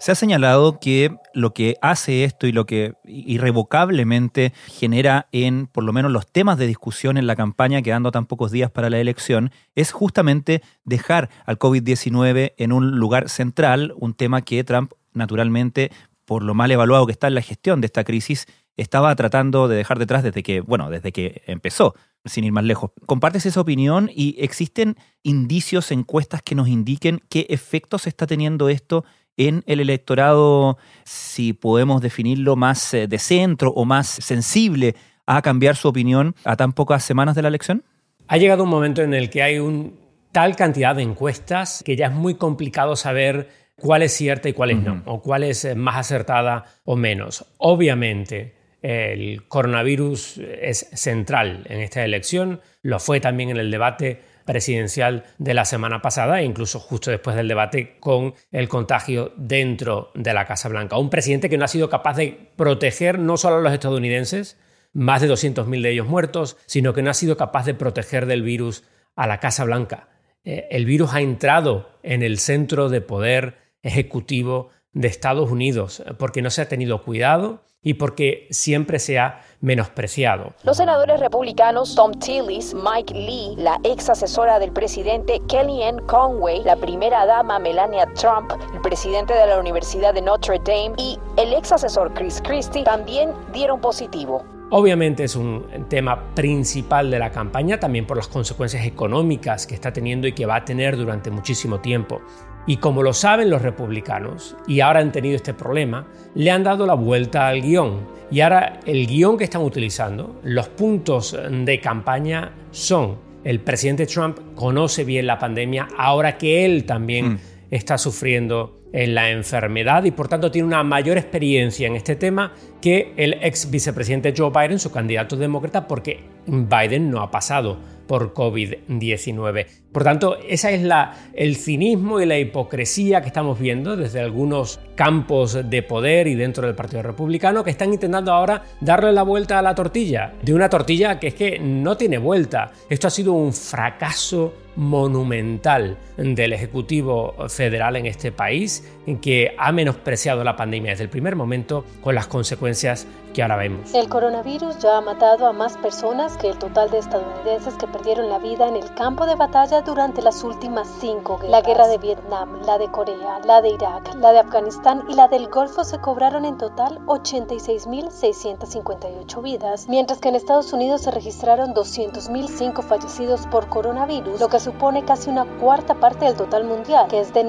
Se 0.06 0.12
ha 0.12 0.16
señalado 0.16 0.80
que 0.80 1.18
lo 1.34 1.56
que 1.56 1.78
hace 1.82 2.26
esto 2.26 2.46
y 2.46 2.52
lo 2.52 2.68
que 2.68 2.94
irrevocablemente 3.06 4.54
genera 4.68 5.28
en 5.32 5.66
por 5.66 5.84
lo 5.84 5.94
menos 5.94 6.12
los 6.12 6.32
temas 6.32 6.60
de 6.60 6.68
discusión 6.68 7.18
en 7.18 7.26
la 7.26 7.36
campaña, 7.36 7.82
quedando 7.82 8.12
tan 8.12 8.28
pocos 8.28 8.52
días 8.52 8.70
para 8.70 8.92
la 8.92 9.00
elección, 9.00 9.50
es 9.74 9.92
justamente 9.92 10.62
dejar 10.84 11.32
al 11.48 11.58
COVID-19 11.58 12.54
en 12.56 12.72
un 12.72 13.00
lugar 13.00 13.30
central, 13.30 13.96
un 13.98 14.14
tema 14.14 14.44
que 14.44 14.64
Trump 14.64 14.92
naturalmente, 15.14 15.92
por 16.26 16.44
lo 16.44 16.54
mal 16.54 16.70
evaluado 16.70 17.08
que 17.08 17.12
está 17.12 17.26
en 17.26 17.34
la 17.34 17.42
gestión 17.42 17.82
de 17.82 17.88
esta 17.88 18.04
crisis, 18.04 18.46
estaba 18.78 19.16
tratando 19.16 19.68
de 19.68 19.78
dejar 19.78 19.98
detrás 19.98 20.22
desde 20.22 20.44
que, 20.44 20.62
bueno, 20.62 20.92
desde 20.92 21.12
que 21.12 21.42
empezó, 21.48 21.96
sin 22.26 22.44
ir 22.44 22.52
más 22.52 22.64
lejos. 22.64 22.92
¿Compartes 23.08 23.48
esa 23.48 23.62
opinión 23.62 24.12
y 24.14 24.36
existen 24.38 24.98
indicios, 25.24 25.90
encuestas 25.90 26.44
que 26.44 26.54
nos 26.54 26.68
indiquen 26.68 27.22
qué 27.28 27.48
efectos 27.50 28.06
está 28.06 28.28
teniendo 28.28 28.70
esto 28.70 29.04
en 29.38 29.64
el 29.68 29.80
electorado, 29.80 30.78
si 31.04 31.54
podemos 31.54 32.02
definirlo 32.02 32.56
más 32.56 32.94
eh, 32.94 33.08
de 33.08 33.20
centro 33.20 33.72
o 33.72 33.86
más 33.86 34.08
sensible 34.08 34.96
a 35.26 35.42
cambiar 35.42 35.76
su 35.76 35.88
opinión 35.88 36.36
a 36.44 36.56
tan 36.56 36.74
pocas 36.74 37.04
semanas 37.04 37.36
de 37.36 37.42
la 37.42 37.48
elección? 37.48 37.84
Ha 38.28 38.38
llegado 38.38 38.64
un 38.64 38.70
momento 38.70 39.02
en 39.02 39.14
el 39.14 39.30
que 39.30 39.44
hay 39.44 39.60
un, 39.60 40.00
tal 40.32 40.56
cantidad 40.56 40.96
de 40.96 41.04
encuestas 41.04 41.84
que 41.86 41.96
ya 41.96 42.08
es 42.08 42.14
muy 42.14 42.36
complicado 42.36 42.96
saber 42.96 43.50
cuál 43.76 44.04
es 44.04 44.14
cierta 44.14 44.50
y 44.50 44.54
cuál 44.54 44.72
es 44.72 44.78
no, 44.78 45.04
o 45.06 45.22
cuál 45.22 45.44
es 45.44 45.66
eh, 45.66 45.76
más 45.76 45.98
acertada 45.98 46.66
o 46.86 46.96
menos. 46.96 47.46
Obviamente, 47.58 48.56
el 48.82 49.48
coronavirus 49.48 50.38
es 50.62 50.90
central 50.94 51.66
en 51.70 51.80
esta 51.80 52.06
elección, 52.06 52.62
lo 52.84 53.00
fue 53.00 53.20
también 53.20 53.50
en 53.50 53.58
el 53.58 53.72
debate 53.72 54.22
presidencial 54.46 55.26
de 55.38 55.54
la 55.54 55.66
semana 55.66 56.02
pasada 56.02 56.40
e 56.40 56.46
incluso 56.46 56.80
justo 56.80 57.12
después 57.12 57.36
del 57.36 57.48
debate 57.48 57.98
con 58.00 58.36
el 58.52 58.70
contagio 58.70 59.34
dentro 59.36 60.12
de 60.14 60.34
la 60.34 60.46
Casa 60.46 60.70
Blanca. 60.70 60.98
Un 60.98 61.10
presidente 61.10 61.50
que 61.50 61.58
no 61.58 61.66
ha 61.66 61.70
sido 61.70 61.90
capaz 61.90 62.16
de 62.18 62.52
proteger 62.56 63.20
no 63.20 63.38
solo 63.38 63.58
a 63.58 63.62
los 63.62 63.74
estadounidenses, 63.74 64.58
más 64.94 65.22
de 65.22 65.30
200.000 65.30 65.82
de 65.82 65.92
ellos 65.92 66.08
muertos, 66.08 66.58
sino 66.68 66.94
que 66.94 67.02
no 67.02 67.10
ha 67.10 67.16
sido 67.16 67.36
capaz 67.36 67.66
de 67.66 67.74
proteger 67.74 68.28
del 68.28 68.44
virus 68.44 68.84
a 69.16 69.28
la 69.28 69.40
Casa 69.40 69.66
Blanca. 69.66 70.10
Eh, 70.44 70.68
el 70.72 70.86
virus 70.86 71.14
ha 71.14 71.22
entrado 71.22 72.00
en 72.04 72.24
el 72.24 72.40
centro 72.40 72.90
de 72.90 73.02
poder 73.02 73.58
ejecutivo 73.82 74.70
de 74.94 75.08
Estados 75.10 75.52
Unidos 75.52 76.04
porque 76.18 76.42
no 76.42 76.50
se 76.50 76.62
ha 76.62 76.70
tenido 76.70 77.04
cuidado 77.04 77.66
y 77.86 77.94
porque 77.94 78.48
siempre 78.50 79.00
se 79.00 79.20
ha 79.20 79.42
menospreciado. 79.62 80.54
Los 80.64 80.78
senadores 80.78 81.20
republicanos 81.20 81.96
Tom 81.96 82.12
Tillis, 82.14 82.74
Mike 82.74 83.14
Lee, 83.14 83.56
la 83.58 83.80
ex 83.84 84.10
asesora 84.10 84.60
del 84.60 84.72
presidente 84.72 85.40
Kellyanne 85.48 86.02
Conway, 86.08 86.64
la 86.64 86.76
primera 86.76 87.26
dama 87.26 87.60
Melania 87.60 88.08
Trump, 88.16 88.52
el 88.74 88.82
presidente 88.82 89.34
de 89.34 89.48
la 89.48 89.60
Universidad 89.60 90.16
de 90.16 90.22
Notre 90.22 90.60
Dame 90.60 90.94
y 90.98 91.18
el 91.38 91.54
ex 91.54 91.72
asesor 91.72 92.12
Chris 92.16 92.42
Christie 92.44 92.84
también 92.84 93.30
dieron 93.54 93.80
positivo. 93.80 94.44
Obviamente 94.72 95.24
es 95.24 95.36
un 95.36 95.64
tema 95.88 96.34
principal 96.34 97.12
de 97.12 97.20
la 97.20 97.32
campaña, 97.32 97.80
también 97.80 98.08
por 98.08 98.18
las 98.18 98.28
consecuencias 98.28 98.84
económicas 98.84 99.68
que 99.68 99.76
está 99.76 99.94
teniendo 99.94 100.26
y 100.28 100.34
que 100.34 100.48
va 100.48 100.56
a 100.56 100.66
tener 100.66 100.98
durante 100.98 101.30
muchísimo 101.30 101.82
tiempo. 101.82 102.20
Y 102.68 102.78
como 102.78 103.04
lo 103.04 103.14
saben 103.14 103.50
los 103.50 103.62
republicanos, 103.62 104.56
y 104.68 104.80
ahora 104.80 105.00
han 105.00 105.12
tenido 105.12 105.36
este 105.36 105.54
problema, 105.54 106.08
le 106.34 106.50
han 106.50 106.64
dado 106.64 106.86
la 106.86 106.96
vuelta 106.96 107.48
al 107.48 107.62
guion. 107.62 108.08
Y 108.32 108.42
ahora 108.42 108.80
el 108.86 109.06
guion 109.06 109.38
que 109.38 109.44
están 109.44 109.62
utilizando, 109.62 110.40
los 110.44 110.68
puntos 110.70 111.38
de 111.50 111.80
campaña 111.80 112.54
son, 112.72 113.18
el 113.44 113.60
presidente 113.60 114.08
Trump 114.08 114.40
conoce 114.56 115.04
bien 115.04 115.28
la 115.28 115.38
pandemia, 115.38 115.88
ahora 115.98 116.38
que 116.38 116.66
él 116.66 116.86
también 116.86 117.34
mm. 117.34 117.40
está 117.70 118.00
sufriendo 118.00 118.82
en 118.96 119.14
la 119.14 119.30
enfermedad 119.30 120.06
y 120.06 120.12
por 120.12 120.30
tanto 120.30 120.50
tiene 120.50 120.68
una 120.68 120.82
mayor 120.82 121.18
experiencia 121.18 121.86
en 121.86 121.96
este 121.98 122.16
tema 122.16 122.54
que 122.82 123.14
el 123.18 123.34
ex 123.42 123.70
vicepresidente 123.70 124.34
Joe 124.36 124.52
Biden, 124.52 124.80
su 124.80 124.90
candidato 124.90 125.36
demócrata, 125.36 125.86
porque 125.86 126.24
Biden 126.48 127.10
no 127.10 127.22
ha 127.22 127.32
pasado 127.32 127.78
por 128.08 128.34
COVID-19. 128.34 129.66
Por 129.92 130.04
tanto, 130.04 130.38
ese 130.48 130.76
es 130.76 130.84
la, 130.84 131.14
el 131.34 131.56
cinismo 131.56 132.20
y 132.20 132.26
la 132.26 132.38
hipocresía 132.38 133.22
que 133.22 133.28
estamos 133.28 133.60
viendo 133.60 133.96
desde 133.96 134.20
algunos 134.20 134.80
campos 134.96 135.58
de 135.70 135.84
poder 135.84 136.28
y 136.28 136.36
dentro 136.36 136.66
del 136.66 136.76
Partido 136.76 137.02
Republicano 137.02 137.64
que 137.64 137.72
están 137.72 137.94
intentando 137.94 138.34
ahora 138.34 138.64
darle 138.82 139.12
la 139.12 139.24
vuelta 139.24 139.58
a 139.58 139.62
la 139.62 139.74
tortilla, 139.74 140.34
de 140.42 140.54
una 140.54 140.70
tortilla 140.70 141.20
que 141.20 141.28
es 141.28 141.34
que 141.34 141.60
no 141.60 141.98
tiene 141.98 142.18
vuelta. 142.18 142.72
Esto 142.90 143.08
ha 143.08 143.12
sido 143.12 143.34
un 143.34 143.54
fracaso 143.54 144.54
monumental 144.76 145.98
del 146.18 146.54
Ejecutivo 146.54 147.34
Federal 147.48 147.96
en 147.96 148.06
este 148.06 148.32
país, 148.32 148.95
que 149.22 149.56
ha 149.58 149.72
menospreciado 149.72 150.44
la 150.44 150.56
pandemia 150.56 150.92
desde 150.92 151.04
el 151.04 151.10
primer 151.10 151.36
momento 151.36 151.86
con 152.02 152.14
las 152.16 152.28
consecuencias 152.28 153.08
que 153.34 153.42
ahora 153.42 153.56
vemos. 153.58 153.94
El 153.94 154.08
coronavirus 154.08 154.80
ya 154.80 154.98
ha 154.98 155.02
matado 155.02 155.46
a 155.46 155.54
más 155.54 155.78
personas 155.78 156.38
que 156.38 156.48
el 156.48 156.58
total 156.58 156.90
de 156.90 157.00
estadounidenses 157.00 157.74
que 157.76 157.86
perdieron 157.86 158.30
la 158.30 158.40
vida 158.40 158.70
en 158.70 158.78
el 158.78 158.94
campo 158.96 159.26
de 159.26 159.36
batalla 159.36 159.82
durante 159.82 160.22
las 160.22 160.42
últimas 160.44 160.88
cinco 161.02 161.36
guerras. 161.38 161.52
La 161.52 161.60
guerra 161.62 161.88
de 161.88 161.98
Vietnam, 161.98 162.62
la 162.66 162.78
de 162.78 162.90
Corea, 162.90 163.42
la 163.46 163.62
de 163.62 163.72
Irak, 163.72 164.16
la 164.16 164.32
de 164.32 164.40
Afganistán 164.40 165.04
y 165.10 165.16
la 165.16 165.28
del 165.28 165.50
Golfo 165.50 165.84
se 165.84 166.00
cobraron 166.00 166.46
en 166.46 166.58
total 166.58 167.00
86.658 167.08 169.44
vidas, 169.44 169.90
mientras 169.90 170.20
que 170.20 170.30
en 170.30 170.36
Estados 170.36 170.72
Unidos 170.72 171.02
se 171.02 171.12
registraron 171.12 171.74
200.005 171.74 172.84
fallecidos 172.84 173.48
por 173.48 173.68
coronavirus, 173.68 174.40
lo 174.40 174.48
que 174.48 174.62
supone 174.62 175.04
casi 175.04 175.30
una 175.30 175.44
cuarta 175.60 175.96
parte 175.96 176.24
del 176.24 176.36
total 176.36 176.64
mundial, 176.64 177.08
que 177.10 177.20
es 177.20 177.34
de 177.34 177.44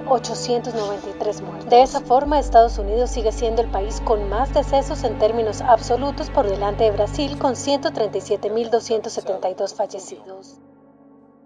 965.893 0.00 1.42
muertes. 1.42 1.70
De 1.70 1.82
esa 1.82 2.00
forma, 2.00 2.38
Estados 2.38 2.78
Unidos 2.78 3.10
sigue 3.10 3.32
siendo 3.32 3.62
el 3.62 3.68
país 3.68 4.00
con 4.04 4.28
más 4.28 4.54
decesos 4.54 5.02
en 5.04 5.18
términos 5.18 5.60
absolutos 5.60 6.30
por 6.30 6.48
delante 6.48 6.84
de 6.84 6.92
Brasil 6.92 7.36
con 7.38 7.54
137.272 7.54 9.74
fallecidos. 9.74 10.60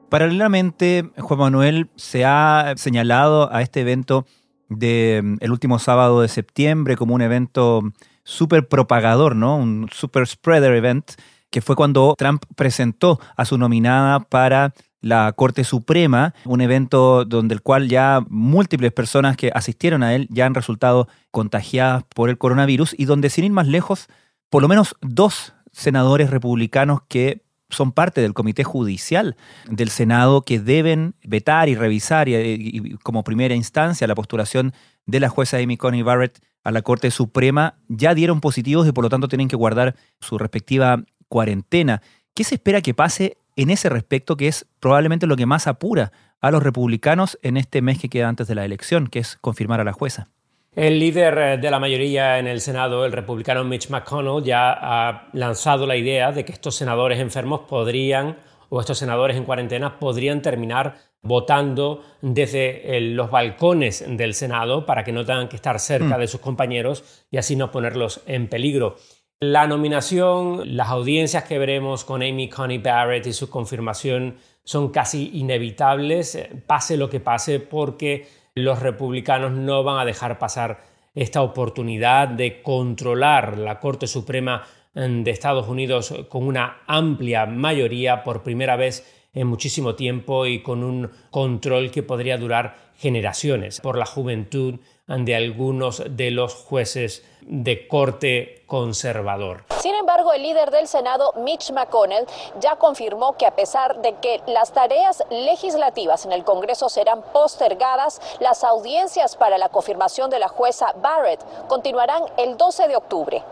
Paralelamente, 0.09 1.11
Juan 1.19 1.41
Manuel 1.41 1.91
se 1.97 2.25
ha 2.25 2.75
señalado 2.77 3.53
a 3.53 3.63
este 3.63 3.81
evento 3.81 4.25
del 4.69 5.37
el 5.41 5.53
último 5.53 5.79
sábado 5.79 6.21
de 6.21 6.29
septiembre 6.29 6.97
como 6.97 7.15
un 7.15 7.23
evento 7.23 7.83
súper 8.25 8.69
propagador, 8.69 9.37
¿no? 9.37 9.57
Un 9.57 9.89
super 9.93 10.27
spreader 10.27 10.75
event, 10.75 11.13
que 11.51 11.61
fue 11.61 11.77
cuando 11.77 12.15
Trump 12.19 12.43
presentó 12.57 13.21
a 13.37 13.45
su 13.45 13.59
nominada 13.59 14.21
para 14.21 14.75
la 15.07 15.33
Corte 15.33 15.63
Suprema, 15.63 16.35
un 16.45 16.61
evento 16.61 17.25
donde 17.25 17.55
el 17.55 17.63
cual 17.63 17.89
ya 17.89 18.25
múltiples 18.29 18.93
personas 18.93 19.37
que 19.37 19.53
asistieron 19.55 20.03
a 20.03 20.15
él 20.15 20.27
ya 20.31 20.47
han 20.47 20.55
resultado 20.55 21.07
contagiadas 21.31 22.03
por 22.13 22.29
el 22.29 22.39
coronavirus 22.39 22.95
y 22.99 23.05
donde 23.05 23.31
sin 23.31 23.45
ir 23.45 23.53
más 23.53 23.69
lejos, 23.69 24.09
por 24.51 24.63
lo 24.63 24.69
menos 24.69 24.97
dos 25.03 25.55
senadores 25.71 26.31
republicanos 26.31 27.03
que 27.09 27.45
son 27.71 27.93
parte 27.93 28.21
del 28.21 28.35
comité 28.35 28.65
judicial 28.65 29.37
del 29.69 29.91
Senado 29.91 30.43
que 30.43 30.59
deben 30.59 31.15
vetar 31.23 31.69
y 31.69 31.77
revisar 31.77 32.29
y, 32.29 32.97
como 33.03 33.23
primera 33.23 33.55
instancia 33.55 34.07
la 34.07 34.15
postulación 34.15 34.73
de 35.05 35.21
la 35.21 35.29
jueza 35.29 35.59
Amy 35.59 35.77
Coney 35.77 36.03
Barrett 36.03 36.41
a 36.65 36.73
la 36.73 36.83
Corte 36.83 37.13
Suprema 37.13 37.79
ya 37.89 38.15
dieron 38.15 38.41
positivos 38.41 38.89
y 38.89 38.93
por 38.93 39.05
lo 39.05 39.11
tanto 39.11 39.29
tienen 39.29 39.47
que 39.47 39.57
guardar 39.57 39.95
su 40.21 40.37
respectiva 40.37 41.05
cuarentena. 41.29 42.03
¿Qué 42.35 42.43
se 42.43 42.57
espera 42.57 42.83
que 42.83 42.93
pase 42.93 43.39
en 43.57 43.71
ese 43.71 43.89
respecto, 43.89 44.37
que 44.37 44.49
es 44.49 44.67
probablemente 44.81 45.27
lo 45.27 45.37
que 45.37 45.47
más 45.47 45.67
apura 45.67 46.13
a 46.41 46.51
los 46.51 46.63
republicanos 46.63 47.39
en 47.43 47.57
este 47.57 47.83
mes 47.83 47.99
que 47.99 48.09
queda 48.09 48.29
antes 48.29 48.47
de 48.47 48.55
la 48.55 48.65
elección, 48.65 49.09
que 49.09 49.19
es 49.19 49.37
confirmar 49.41 49.81
a 49.81 49.85
la 49.85 49.93
jueza. 49.93 50.29
El 50.75 50.99
líder 50.99 51.39
eh, 51.39 51.57
de 51.57 51.71
la 51.71 51.79
mayoría 51.79 52.39
en 52.39 52.47
el 52.47 52.61
Senado, 52.61 53.07
el 53.07 53.13
republicano 53.13 53.65
Mitch 53.65 53.89
McConnell, 53.89 54.45
ya 54.45 54.73
ha 54.73 55.29
lanzado 55.33 55.87
la 55.87 55.97
idea 55.97 56.33
de 56.33 56.45
que 56.45 56.53
estos 56.53 56.77
senadores 56.77 57.19
enfermos 57.19 57.61
podrían, 57.61 58.37
o 58.69 58.79
estos 58.79 58.99
senadores 58.99 59.39
en 59.39 59.45
cuarentena, 59.45 59.99
podrían 59.99 60.43
terminar 60.43 60.99
votando 61.23 62.03
desde 62.21 62.97
eh, 62.97 63.01
los 63.01 63.31
balcones 63.31 64.05
del 64.07 64.35
Senado 64.35 64.85
para 64.85 65.03
que 65.03 65.13
no 65.13 65.25
tengan 65.25 65.49
que 65.49 65.57
estar 65.57 65.81
cerca 65.81 66.19
mm. 66.19 66.21
de 66.21 66.27
sus 66.29 66.41
compañeros 66.41 67.27
y 67.31 67.39
así 67.39 67.57
no 67.57 67.71
ponerlos 67.71 68.21
en 68.27 68.49
peligro. 68.49 68.97
La 69.41 69.67
nominación, 69.67 70.77
las 70.79 70.89
audiencias 70.89 71.45
que 71.45 71.59
veremos 71.59 72.07
con 72.07 72.23
Amy 72.23 72.49
Coney 72.49 72.79
Barrett 72.79 73.27
y 73.27 73.35
su 73.35 73.51
confirmación 73.51 74.39
son 74.65 74.89
casi 74.89 75.31
inevitables, 75.35 76.37
eh, 76.37 76.51
pase 76.67 76.97
lo 76.97 77.11
que 77.11 77.21
pase, 77.21 77.61
porque 77.61 78.27
los 78.55 78.81
republicanos 78.81 79.53
no 79.53 79.85
van 79.85 79.99
a 79.99 80.07
dejar 80.07 80.39
pasar 80.39 80.85
esta 81.15 81.43
oportunidad 81.43 82.29
de 82.29 82.63
controlar 82.63 83.59
la 83.59 83.79
Corte 83.79 84.07
Suprema 84.07 84.63
mm, 84.95 85.23
de 85.23 85.31
Estados 85.33 85.69
Unidos 85.69 86.15
con 86.31 86.47
una 86.47 86.79
amplia 86.87 87.45
mayoría 87.45 88.25
por 88.25 88.43
primera 88.43 88.77
vez 88.77 89.26
en 89.37 89.47
muchísimo 89.47 89.95
tiempo 89.95 90.47
y 90.47 90.63
con 90.63 90.83
un 90.83 91.13
control 91.31 91.93
que 91.93 92.03
podría 92.03 92.39
durar 92.39 92.75
generaciones 92.97 93.81
por 93.81 93.99
la 93.99 94.07
juventud 94.07 94.81
de 95.07 95.37
algunos 95.37 96.03
de 96.09 96.31
los 96.33 96.55
jueces 96.55 97.23
de 97.43 97.87
corte 97.87 98.65
conservador. 98.67 99.65
Sin 99.79 99.95
embargo, 99.95 100.33
el 100.33 100.43
líder 100.43 100.71
del 100.71 100.89
Senado, 100.89 101.33
Mitch 101.37 101.71
McConnell, 101.71 102.27
ya 102.59 102.77
confirmó 102.77 103.37
que 103.37 103.47
a 103.47 103.55
pesar 103.55 104.01
de 104.01 104.15
que 104.15 104.41
las 104.49 104.73
tareas 104.73 105.23
legislativas 105.31 106.25
en 106.25 106.33
el 106.33 106.43
Congreso 106.43 106.89
serán 106.89 107.23
postergadas, 107.33 108.21
las 108.41 108.65
audiencias 108.65 109.37
para 109.37 109.59
la 109.59 109.69
confirmación 109.69 110.31
de 110.31 110.41
la 110.41 110.49
jueza 110.49 110.93
Barrett 111.01 111.45
continuarán 111.69 112.25
el 112.39 112.57
12 112.57 112.89
de 112.89 112.97
octubre. 112.97 113.43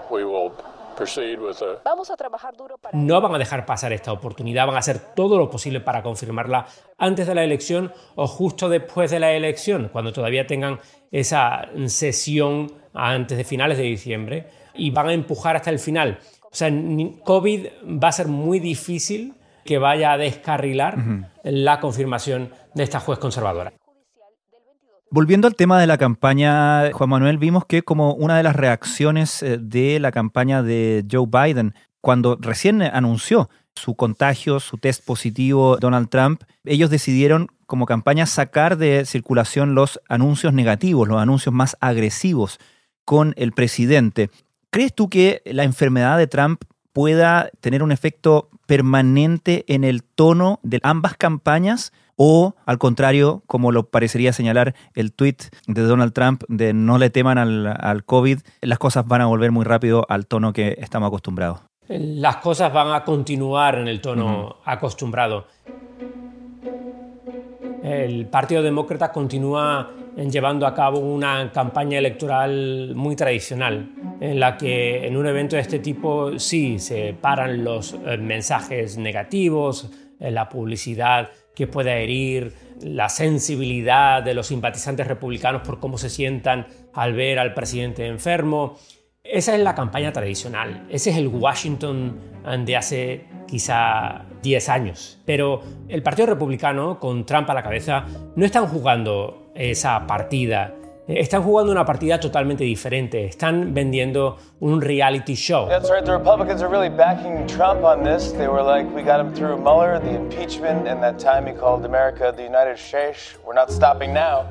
Vamos 1.84 2.10
a 2.10 2.16
trabajar 2.16 2.56
duro 2.56 2.78
para... 2.78 2.96
No 2.96 3.20
van 3.20 3.34
a 3.34 3.38
dejar 3.38 3.66
pasar 3.66 3.92
esta 3.92 4.12
oportunidad, 4.12 4.66
van 4.66 4.76
a 4.76 4.78
hacer 4.78 4.98
todo 5.14 5.38
lo 5.38 5.50
posible 5.50 5.80
para 5.80 6.02
confirmarla 6.02 6.66
antes 6.98 7.26
de 7.26 7.34
la 7.34 7.44
elección 7.44 7.92
o 8.14 8.26
justo 8.26 8.68
después 8.68 9.10
de 9.10 9.20
la 9.20 9.32
elección, 9.32 9.88
cuando 9.92 10.12
todavía 10.12 10.46
tengan 10.46 10.80
esa 11.10 11.68
sesión 11.86 12.72
antes 12.92 13.36
de 13.36 13.44
finales 13.44 13.78
de 13.78 13.84
diciembre 13.84 14.48
y 14.74 14.90
van 14.90 15.08
a 15.08 15.12
empujar 15.12 15.56
hasta 15.56 15.70
el 15.70 15.78
final. 15.78 16.18
O 16.44 16.54
sea, 16.54 16.70
COVID 17.24 17.66
va 18.02 18.08
a 18.08 18.12
ser 18.12 18.28
muy 18.28 18.60
difícil 18.60 19.34
que 19.64 19.78
vaya 19.78 20.12
a 20.12 20.18
descarrilar 20.18 20.96
la 21.42 21.80
confirmación 21.80 22.50
de 22.74 22.84
esta 22.84 23.00
juez 23.00 23.18
conservadora. 23.18 23.72
Volviendo 25.16 25.47
al 25.47 25.54
tema 25.54 25.78
de 25.78 25.87
la 25.87 25.97
campaña, 25.97 26.90
Juan 26.90 27.09
Manuel, 27.09 27.38
vimos 27.38 27.64
que 27.66 27.83
como 27.83 28.14
una 28.14 28.37
de 28.37 28.42
las 28.42 28.56
reacciones 28.56 29.44
eh, 29.44 29.59
de 29.61 30.00
la 30.00 30.11
campaña 30.11 30.61
de 30.64 31.06
Joe 31.09 31.28
Biden, 31.30 31.73
cuando 32.00 32.37
recién 32.40 32.83
anunció 32.83 33.49
su 33.76 33.94
contagio, 33.94 34.59
su 34.59 34.76
test 34.76 35.04
positivo 35.04 35.76
Donald 35.76 36.09
Trump, 36.09 36.42
ellos 36.64 36.90
decidieron 36.90 37.47
como 37.66 37.87
campaña 37.87 38.26
sacar 38.26 38.76
de 38.76 39.04
circulación 39.04 39.76
los 39.76 40.00
anuncios 40.09 40.52
negativos, 40.52 41.06
los 41.06 41.23
anuncios 41.23 41.54
más 41.54 41.76
agresivos 41.78 42.59
con 43.04 43.35
el 43.37 43.52
presidente. 43.52 44.30
¿Crees 44.71 44.97
tú 44.97 45.09
que 45.09 45.42
la 45.44 45.62
enfermedad 45.62 46.18
de 46.18 46.26
Trump 46.26 46.64
pueda 46.92 47.50
tener 47.61 47.85
un 47.85 47.92
efecto 47.92 48.50
permanente 48.66 49.64
en 49.68 49.85
el 49.85 50.02
tono 50.02 50.59
de 50.64 50.80
ambas 50.83 51.16
campañas? 51.16 51.92
O 52.16 52.54
al 52.66 52.78
contrario, 52.78 53.42
como 53.47 53.73
lo 53.73 53.88
parecería 53.90 54.33
señalar 54.33 54.75
el 54.94 55.12
tweet 55.12 55.37
de 55.66 55.83
Donald 55.83 56.12
Trump 56.12 56.44
de 56.49 56.73
no 56.73 56.99
le 56.99 57.11
teman 57.11 57.38
al, 57.38 58.04
COVID, 58.04 58.40
las 58.61 58.78
cosas 58.78 59.06
van 59.06 59.21
a 59.21 59.26
volver 59.26 59.50
muy 59.50 59.64
rápido 59.64 60.06
al 60.09 60.26
tono 60.26 60.52
que 60.52 60.76
estamos 60.78 61.09
acostumbrados. 61.09 61.61
Las 61.88 62.37
cosas 62.37 62.73
van 62.73 62.92
a 62.92 63.04
continuar 63.04 63.78
en 63.78 63.88
el 63.88 64.00
tono 64.00 64.56
acostumbrado. 64.64 65.47
El 67.83 68.26
Partido 68.26 68.62
Demócrata 68.62 69.12
continúa 69.12 69.90
llevando 70.16 70.66
a 70.66 70.75
cabo 70.75 71.00
una 71.00 71.50
campaña 71.52 71.99
electoral 71.99 72.92
muy 72.94 73.16
tradicional, 73.16 73.90
en 74.21 74.40
la 74.40 74.56
que 74.56 75.06
en 75.06 75.16
un 75.16 75.26
evento 75.26 75.56
de 75.56 75.62
este 75.62 75.80
tipo 75.80 76.38
sí 76.38 76.78
se 76.78 77.14
paran 77.21 77.64
los 77.64 77.94
eh, 78.06 78.16
mensajes 78.16 78.97
negativos, 78.97 79.90
eh, 80.21 80.30
la 80.30 80.49
publicidad 80.49 81.28
que 81.54 81.66
pueda 81.66 81.96
herir 81.96 82.52
la 82.80 83.08
sensibilidad 83.08 84.23
de 84.23 84.34
los 84.34 84.49
simpatizantes 84.49 85.06
republicanos 85.06 85.62
por 85.62 85.80
cómo 85.80 85.99
se 85.99 86.11
sientan 86.11 86.66
al 86.92 87.12
ver 87.14 87.38
al 87.38 87.54
presidente 87.54 88.06
enfermo. 88.06 88.76
Esa 89.23 89.54
es 89.54 89.61
la 89.62 89.75
campaña 89.75 90.12
tradicional, 90.12 90.87
ese 90.90 91.11
es 91.11 91.16
el 91.16 91.28
Washington 91.28 92.18
de 92.64 92.76
hace 92.76 93.25
quizá 93.46 94.26
10 94.42 94.68
años. 94.68 95.18
Pero 95.25 95.62
el 95.88 96.02
Partido 96.02 96.26
Republicano, 96.26 96.99
con 97.00 97.25
Trump 97.25 97.49
a 97.49 97.54
la 97.54 97.62
cabeza, 97.62 98.04
no 98.37 98.44
están 98.44 98.66
jugando 98.66 99.50
esa 99.54 100.06
partida. 100.06 100.75
Están 101.06 101.42
jugando 101.42 101.70
una 101.70 101.84
partida 101.84 102.18
totalmente 102.18 102.64
diferente. 102.64 103.26
Están 103.26 103.75
vendiendo 103.75 104.38
un 104.61 104.80
reality 104.80 105.34
show. 105.34 105.68
That's 105.68 105.90
right. 105.90 106.02
The 106.02 106.12
Republicans 106.12 106.62
are 106.62 106.70
really 106.70 106.88
backing 106.88 107.46
Trump 107.46 107.84
on 107.84 108.02
this. 108.02 108.32
They 108.32 108.49
were 108.49 108.62
like, 108.62 108.88
we 108.94 109.02
got 109.02 109.20
him 109.20 109.34
through 109.34 109.58
Mueller, 109.58 110.00
the 110.00 110.14
impeachment, 110.14 110.88
and 110.88 111.02
that 111.02 111.18
time 111.18 111.46
he 111.46 111.52
called 111.52 111.84
America 111.84 112.32
the 112.34 112.42
United 112.42 112.78
States. 112.78 113.37
We're 113.44 113.52
not 113.52 113.70
stopping 113.70 114.14
now. 114.14 114.46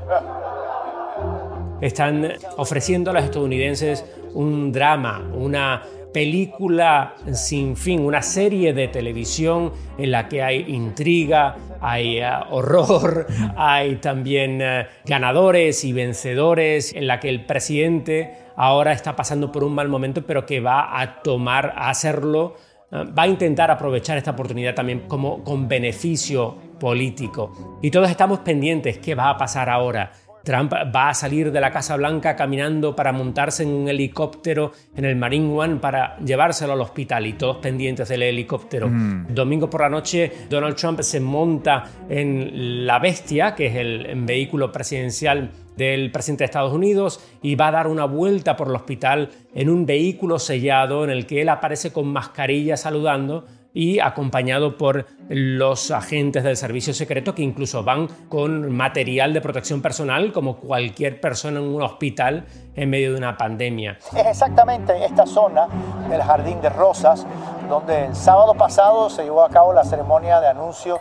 Están 1.82 2.34
ofreciendo 2.58 3.10
a 3.10 3.14
los 3.16 3.24
estadounidenses 3.24 4.06
un 4.36 4.72
drama, 4.72 5.28
una 5.36 5.82
película 6.14 7.16
sin 7.34 7.76
fin, 7.76 8.02
una 8.02 8.22
serie 8.22 8.74
de 8.74 8.88
televisión 8.88 9.74
en 9.98 10.12
la 10.12 10.30
que 10.30 10.44
hay 10.44 10.66
intriga, 10.68 11.58
hay 11.82 12.20
eh, 12.20 12.30
horror, 12.52 13.28
hay 13.58 13.96
también 13.98 14.62
eh, 14.62 14.88
ganadores 15.06 15.84
y 15.84 15.92
vencedores, 15.92 16.94
en 16.94 17.08
la 17.08 17.20
que 17.20 17.30
el 17.30 17.46
presidente 17.46 18.34
ahora 18.56 18.94
está 18.94 19.16
pasando 19.16 19.52
por 19.52 19.64
un 19.64 19.74
mal 19.74 19.90
momento, 19.90 20.22
pero 20.26 20.46
que 20.46 20.60
va 20.60 21.02
a 21.02 21.22
tomar, 21.22 21.74
a 21.76 21.90
hacerlo, 21.90 22.56
eh, 22.92 23.04
va 23.18 23.24
a 23.24 23.28
intentar 23.28 23.72
aprovechar 23.72 24.18
esta 24.18 24.32
oportunidad 24.32 24.76
también 24.76 25.02
como 25.08 25.44
con 25.44 25.68
beneficio 25.68 26.56
político. 26.80 27.80
Y 27.82 27.90
todos 27.90 28.10
estamos 28.10 28.40
pendientes, 28.40 29.00
¿qué 29.00 29.16
va 29.16 29.30
a 29.30 29.38
pasar 29.38 29.70
ahora? 29.70 30.12
Trump 30.44 30.74
va 30.74 31.10
a 31.10 31.14
salir 31.14 31.52
de 31.52 31.62
la 31.62 31.72
Casa 31.72 31.96
Blanca 31.96 32.36
caminando 32.36 32.96
para 32.96 33.12
montarse 33.12 33.64
en 33.64 33.70
un 33.70 33.88
helicóptero 33.88 34.72
en 34.96 35.06
el 35.06 35.16
Marine 35.16 35.54
One 35.54 35.76
para 35.78 36.18
llevárselo 36.20 36.74
al 36.74 36.82
hospital 36.82 37.26
y 37.26 37.34
todos 37.34 37.58
pendientes 37.58 38.10
del 38.10 38.24
helicóptero. 38.24 38.90
Mm. 38.90 39.34
Domingo 39.34 39.70
por 39.70 39.82
la 39.82 39.90
noche, 39.90 40.32
Donald 40.50 40.76
Trump 40.76 41.02
se 41.02 41.20
monta 41.20 41.86
en 42.10 42.86
la 42.86 43.00
Bestia, 43.00 43.56
que 43.56 43.68
es 43.68 43.76
el 43.76 44.24
vehículo 44.26 44.72
presidencial 44.72 45.50
del 45.78 46.12
presidente 46.12 46.44
de 46.44 46.46
Estados 46.46 46.74
Unidos 46.74 47.20
y 47.42 47.56
va 47.56 47.70
a 47.70 47.72
dar 47.72 47.88
una 47.88 48.06
vuelta 48.06 48.56
por 48.56 48.68
el 48.68 48.76
hospital 48.76 49.30
en 49.56 49.70
un 49.70 49.86
vehículo 49.86 50.40
sellado 50.40 51.04
en 51.04 51.10
el 51.10 51.26
que 51.26 51.42
él 51.42 51.50
aparece 51.50 51.92
con 51.92 52.08
mascarilla 52.08 52.78
saludando 52.78 53.46
y 53.74 54.00
acompañado 54.00 54.78
por 54.78 55.08
los 55.30 55.90
agentes 55.92 56.44
del 56.44 56.56
servicio 56.56 56.94
secreto 56.94 57.34
que 57.34 57.42
incluso 57.42 57.84
van 57.84 58.08
con 58.30 58.72
material 58.72 59.34
de 59.34 59.42
protección 59.42 59.82
personal 59.82 60.32
como 60.32 60.58
cualquier 60.58 61.20
persona 61.20 61.60
en 61.60 61.66
un 61.66 61.82
hospital 61.82 62.46
en 62.76 62.90
medio 62.90 63.12
de 63.12 63.18
una 63.18 63.36
pandemia. 63.36 63.98
Es 64.16 64.26
exactamente 64.26 64.96
en 64.96 65.04
esta 65.04 65.26
zona 65.26 65.68
del 66.10 66.22
Jardín 66.22 66.62
de 66.62 66.70
Rosas 66.70 67.26
donde 67.68 68.06
el 68.06 68.16
sábado 68.16 68.54
pasado 68.54 69.10
se 69.10 69.24
llevó 69.24 69.44
a 69.44 69.50
cabo 69.50 69.74
la 69.74 69.84
ceremonia 69.84 70.40
de 70.40 70.48
anuncio 70.48 71.00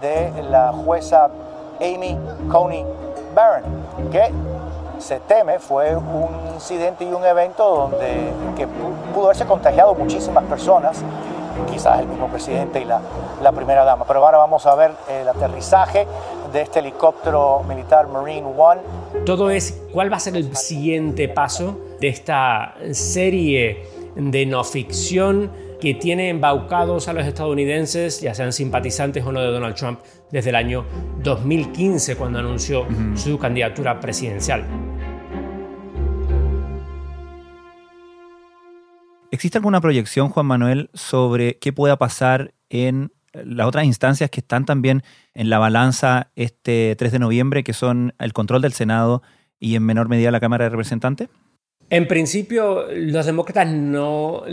de 0.00 0.42
la 0.44 0.72
jueza 0.72 1.30
Amy 1.80 2.16
Coney 2.50 2.84
Barron, 3.34 3.64
que 4.10 4.30
se 4.98 5.20
teme 5.20 5.58
fue 5.58 5.94
un 5.94 6.54
incidente 6.54 7.04
y 7.04 7.12
un 7.12 7.24
evento 7.24 7.90
donde 7.90 8.32
que 8.56 8.66
pudo 9.14 9.26
haberse 9.26 9.44
contagiado 9.44 9.94
muchísimas 9.94 10.44
personas 10.44 11.02
quizás 11.70 12.00
el 12.00 12.06
mismo 12.06 12.28
presidente 12.28 12.80
y 12.80 12.84
la, 12.84 13.00
la 13.42 13.52
primera 13.52 13.84
dama. 13.84 14.04
Pero 14.06 14.24
ahora 14.24 14.38
vamos 14.38 14.66
a 14.66 14.74
ver 14.74 14.92
el 15.08 15.28
aterrizaje 15.28 16.06
de 16.52 16.62
este 16.62 16.78
helicóptero 16.80 17.62
militar 17.68 18.08
Marine 18.08 18.46
One. 18.56 18.80
Todo 19.24 19.50
es 19.50 19.82
cuál 19.92 20.12
va 20.12 20.16
a 20.16 20.20
ser 20.20 20.36
el 20.36 20.56
siguiente 20.56 21.28
paso 21.28 21.78
de 22.00 22.08
esta 22.08 22.74
serie 22.92 23.86
de 24.14 24.46
no 24.46 24.64
ficción 24.64 25.50
que 25.80 25.94
tiene 25.94 26.30
embaucados 26.30 27.08
a 27.08 27.12
los 27.12 27.26
estadounidenses, 27.26 28.20
ya 28.20 28.34
sean 28.34 28.52
simpatizantes 28.52 29.24
o 29.24 29.32
no 29.32 29.40
de 29.40 29.48
Donald 29.48 29.74
Trump, 29.74 30.00
desde 30.30 30.50
el 30.50 30.56
año 30.56 30.84
2015, 31.22 32.16
cuando 32.16 32.38
anunció 32.38 32.86
su 33.14 33.38
candidatura 33.38 34.00
presidencial. 34.00 34.64
¿Existe 39.36 39.58
alguna 39.58 39.82
proyección, 39.82 40.30
Juan 40.30 40.46
Manuel, 40.46 40.88
sobre 40.94 41.58
qué 41.58 41.70
pueda 41.70 41.98
pasar 41.98 42.54
en 42.70 43.12
las 43.34 43.66
otras 43.66 43.84
instancias 43.84 44.30
que 44.30 44.40
están 44.40 44.64
también 44.64 45.02
en 45.34 45.50
la 45.50 45.58
balanza 45.58 46.30
este 46.36 46.96
3 46.96 47.12
de 47.12 47.18
noviembre, 47.18 47.62
que 47.62 47.74
son 47.74 48.14
el 48.18 48.32
control 48.32 48.62
del 48.62 48.72
Senado 48.72 49.22
y 49.60 49.76
en 49.76 49.82
menor 49.82 50.08
medida 50.08 50.30
la 50.30 50.40
Cámara 50.40 50.64
de 50.64 50.70
Representantes? 50.70 51.28
En 51.90 52.08
principio, 52.08 52.86
los 52.90 53.26
demócratas 53.26 53.68
no 53.68 54.44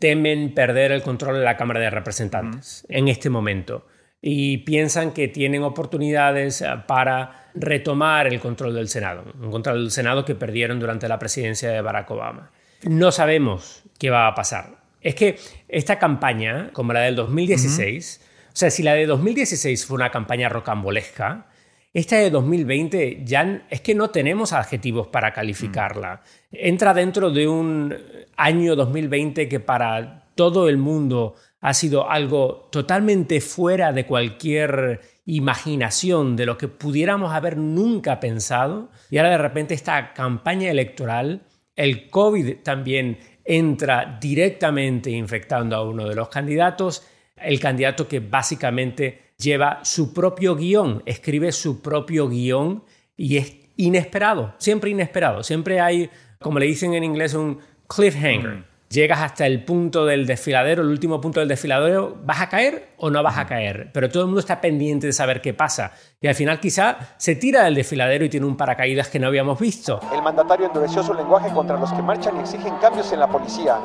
temen 0.00 0.52
perder 0.54 0.90
el 0.90 1.02
control 1.02 1.36
de 1.36 1.44
la 1.44 1.56
Cámara 1.56 1.78
de 1.78 1.90
Representantes 1.90 2.84
en 2.88 3.06
este 3.06 3.30
momento 3.30 3.86
y 4.20 4.58
piensan 4.58 5.12
que 5.12 5.28
tienen 5.28 5.62
oportunidades 5.62 6.64
para 6.88 7.52
retomar 7.54 8.26
el 8.26 8.40
control 8.40 8.74
del 8.74 8.88
Senado, 8.88 9.22
un 9.40 9.52
control 9.52 9.82
del 9.82 9.92
Senado 9.92 10.24
que 10.24 10.34
perdieron 10.34 10.80
durante 10.80 11.06
la 11.06 11.20
presidencia 11.20 11.70
de 11.70 11.80
Barack 11.80 12.10
Obama 12.10 12.50
no 12.84 13.12
sabemos 13.12 13.82
qué 13.98 14.10
va 14.10 14.26
a 14.26 14.34
pasar. 14.34 14.82
Es 15.00 15.14
que 15.14 15.38
esta 15.68 15.98
campaña, 15.98 16.70
como 16.72 16.92
la 16.92 17.00
del 17.00 17.16
2016, 17.16 18.20
o 18.48 18.56
sea, 18.56 18.70
si 18.70 18.82
la 18.82 18.94
de 18.94 19.06
2016 19.06 19.86
fue 19.86 19.96
una 19.96 20.10
campaña 20.10 20.48
rocambolesca, 20.48 21.46
esta 21.94 22.16
de 22.16 22.30
2020 22.30 23.22
ya 23.24 23.66
es 23.68 23.80
que 23.82 23.94
no 23.94 24.10
tenemos 24.10 24.52
adjetivos 24.52 25.08
para 25.08 25.32
calificarla. 25.32 26.22
Entra 26.50 26.94
dentro 26.94 27.30
de 27.30 27.46
un 27.48 27.94
año 28.36 28.76
2020 28.76 29.48
que 29.48 29.60
para 29.60 30.24
todo 30.34 30.68
el 30.68 30.78
mundo 30.78 31.34
ha 31.60 31.74
sido 31.74 32.10
algo 32.10 32.68
totalmente 32.72 33.40
fuera 33.40 33.92
de 33.92 34.06
cualquier 34.06 35.00
imaginación 35.26 36.34
de 36.34 36.46
lo 36.46 36.56
que 36.56 36.68
pudiéramos 36.68 37.32
haber 37.32 37.58
nunca 37.58 38.20
pensado. 38.20 38.88
Y 39.10 39.18
ahora 39.18 39.30
de 39.30 39.38
repente 39.38 39.74
esta 39.74 40.14
campaña 40.14 40.70
electoral 40.70 41.42
el 41.76 42.10
COVID 42.10 42.58
también 42.62 43.18
entra 43.44 44.18
directamente 44.20 45.10
infectando 45.10 45.76
a 45.76 45.88
uno 45.88 46.08
de 46.08 46.14
los 46.14 46.28
candidatos, 46.28 47.06
el 47.36 47.58
candidato 47.58 48.06
que 48.06 48.20
básicamente 48.20 49.32
lleva 49.36 49.80
su 49.84 50.12
propio 50.14 50.54
guion, 50.54 51.02
escribe 51.06 51.50
su 51.52 51.82
propio 51.82 52.28
guion 52.28 52.84
y 53.16 53.36
es 53.36 53.56
inesperado, 53.76 54.54
siempre 54.58 54.90
inesperado, 54.90 55.42
siempre 55.42 55.80
hay, 55.80 56.08
como 56.40 56.58
le 56.58 56.66
dicen 56.66 56.94
en 56.94 57.04
inglés, 57.04 57.34
un 57.34 57.58
cliffhanger. 57.88 58.50
Mm 58.50 58.64
llegas 58.92 59.20
hasta 59.20 59.46
el 59.46 59.64
punto 59.64 60.04
del 60.04 60.26
desfiladero, 60.26 60.82
el 60.82 60.88
último 60.88 61.20
punto 61.20 61.40
del 61.40 61.48
desfiladero, 61.48 62.16
¿vas 62.24 62.42
a 62.42 62.48
caer 62.48 62.90
o 62.98 63.10
no 63.10 63.22
vas 63.22 63.38
a 63.38 63.46
caer? 63.46 63.90
Pero 63.92 64.08
todo 64.10 64.24
el 64.24 64.26
mundo 64.26 64.40
está 64.40 64.60
pendiente 64.60 65.06
de 65.06 65.12
saber 65.12 65.40
qué 65.40 65.54
pasa. 65.54 65.92
Y 66.22 66.28
al 66.28 66.36
final 66.36 66.60
quizá 66.60 66.98
se 67.16 67.34
tira 67.34 67.64
del 67.64 67.74
desfiladero 67.74 68.24
y 68.24 68.28
tiene 68.28 68.46
un 68.46 68.56
paracaídas 68.56 69.08
que 69.08 69.18
no 69.18 69.26
habíamos 69.26 69.58
visto. 69.58 69.98
El 70.14 70.22
mandatario 70.22 70.66
endureció 70.66 71.02
su 71.02 71.12
lenguaje 71.12 71.50
contra 71.52 71.76
los 71.76 71.92
que 71.92 72.00
marchan 72.00 72.36
y 72.36 72.40
exigen 72.40 72.76
cambios 72.76 73.12
en 73.12 73.18
la 73.18 73.26
policía. 73.26 73.78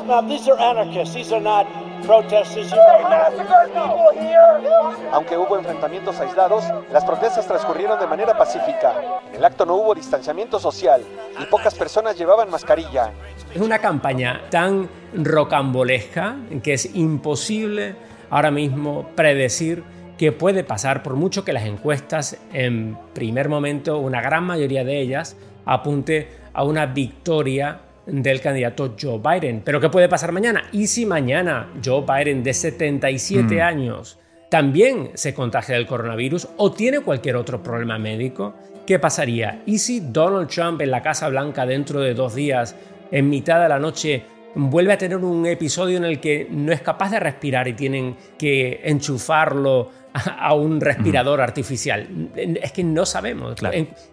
Aunque 5.11 5.35
hubo 5.35 5.57
enfrentamientos 5.57 6.19
aislados, 6.19 6.63
las 6.93 7.03
protestas 7.03 7.47
transcurrieron 7.47 7.99
de 7.99 8.05
manera 8.05 8.37
pacífica. 8.37 8.93
En 9.29 9.37
el 9.37 9.43
acto 9.43 9.65
no 9.65 9.73
hubo 9.73 9.95
distanciamiento 9.95 10.59
social 10.59 11.01
y 11.41 11.45
pocas 11.45 11.73
personas 11.73 12.15
llevaban 12.19 12.51
mascarilla. 12.51 13.13
Es 13.51 13.59
una 13.59 13.79
campaña 13.79 14.43
tan 14.51 14.87
rocambolesca 15.15 16.35
que 16.61 16.73
es 16.73 16.95
imposible 16.95 17.95
ahora 18.29 18.51
mismo 18.51 19.07
predecir 19.15 19.96
qué 20.17 20.31
puede 20.31 20.63
pasar, 20.63 21.03
por 21.03 21.15
mucho 21.15 21.45
que 21.45 21.53
las 21.53 21.65
encuestas 21.65 22.37
en 22.53 22.97
primer 23.13 23.49
momento, 23.49 23.99
una 23.99 24.21
gran 24.21 24.43
mayoría 24.43 24.83
de 24.83 24.99
ellas, 24.99 25.37
apunte 25.65 26.27
a 26.53 26.63
una 26.63 26.87
victoria 26.87 27.81
del 28.05 28.41
candidato 28.41 28.95
Joe 28.99 29.19
Biden. 29.19 29.61
Pero 29.63 29.79
¿qué 29.79 29.89
puede 29.89 30.09
pasar 30.09 30.31
mañana? 30.31 30.63
¿Y 30.71 30.87
si 30.87 31.05
mañana 31.05 31.71
Joe 31.83 32.03
Biden 32.07 32.43
de 32.43 32.53
77 32.53 33.55
mm. 33.55 33.61
años 33.61 34.17
también 34.49 35.11
se 35.13 35.33
contagia 35.33 35.75
del 35.75 35.85
coronavirus 35.85 36.47
o 36.57 36.71
tiene 36.71 37.01
cualquier 37.01 37.35
otro 37.35 37.61
problema 37.61 37.99
médico? 37.99 38.55
¿Qué 38.85 38.97
pasaría? 38.97 39.61
¿Y 39.65 39.79
si 39.79 39.99
Donald 39.99 40.47
Trump 40.47 40.81
en 40.81 40.91
la 40.91 41.01
Casa 41.01 41.27
Blanca 41.27 41.65
dentro 41.65 41.99
de 41.99 42.13
dos 42.13 42.33
días 42.33 42.75
en 43.11 43.29
mitad 43.29 43.61
de 43.61 43.69
la 43.69 43.79
noche 43.79 44.23
vuelve 44.55 44.93
a 44.93 44.97
tener 44.97 45.17
un 45.17 45.45
episodio 45.45 45.97
en 45.97 46.05
el 46.05 46.19
que 46.19 46.47
no 46.49 46.71
es 46.71 46.81
capaz 46.81 47.11
de 47.11 47.19
respirar 47.19 47.67
y 47.67 47.73
tienen 47.73 48.15
que 48.37 48.81
enchufarlo 48.83 49.91
a 50.39 50.53
un 50.53 50.81
respirador 50.81 51.41
artificial. 51.41 52.07
Es 52.35 52.71
que 52.71 52.83
no 52.83 53.05
sabemos. 53.05 53.55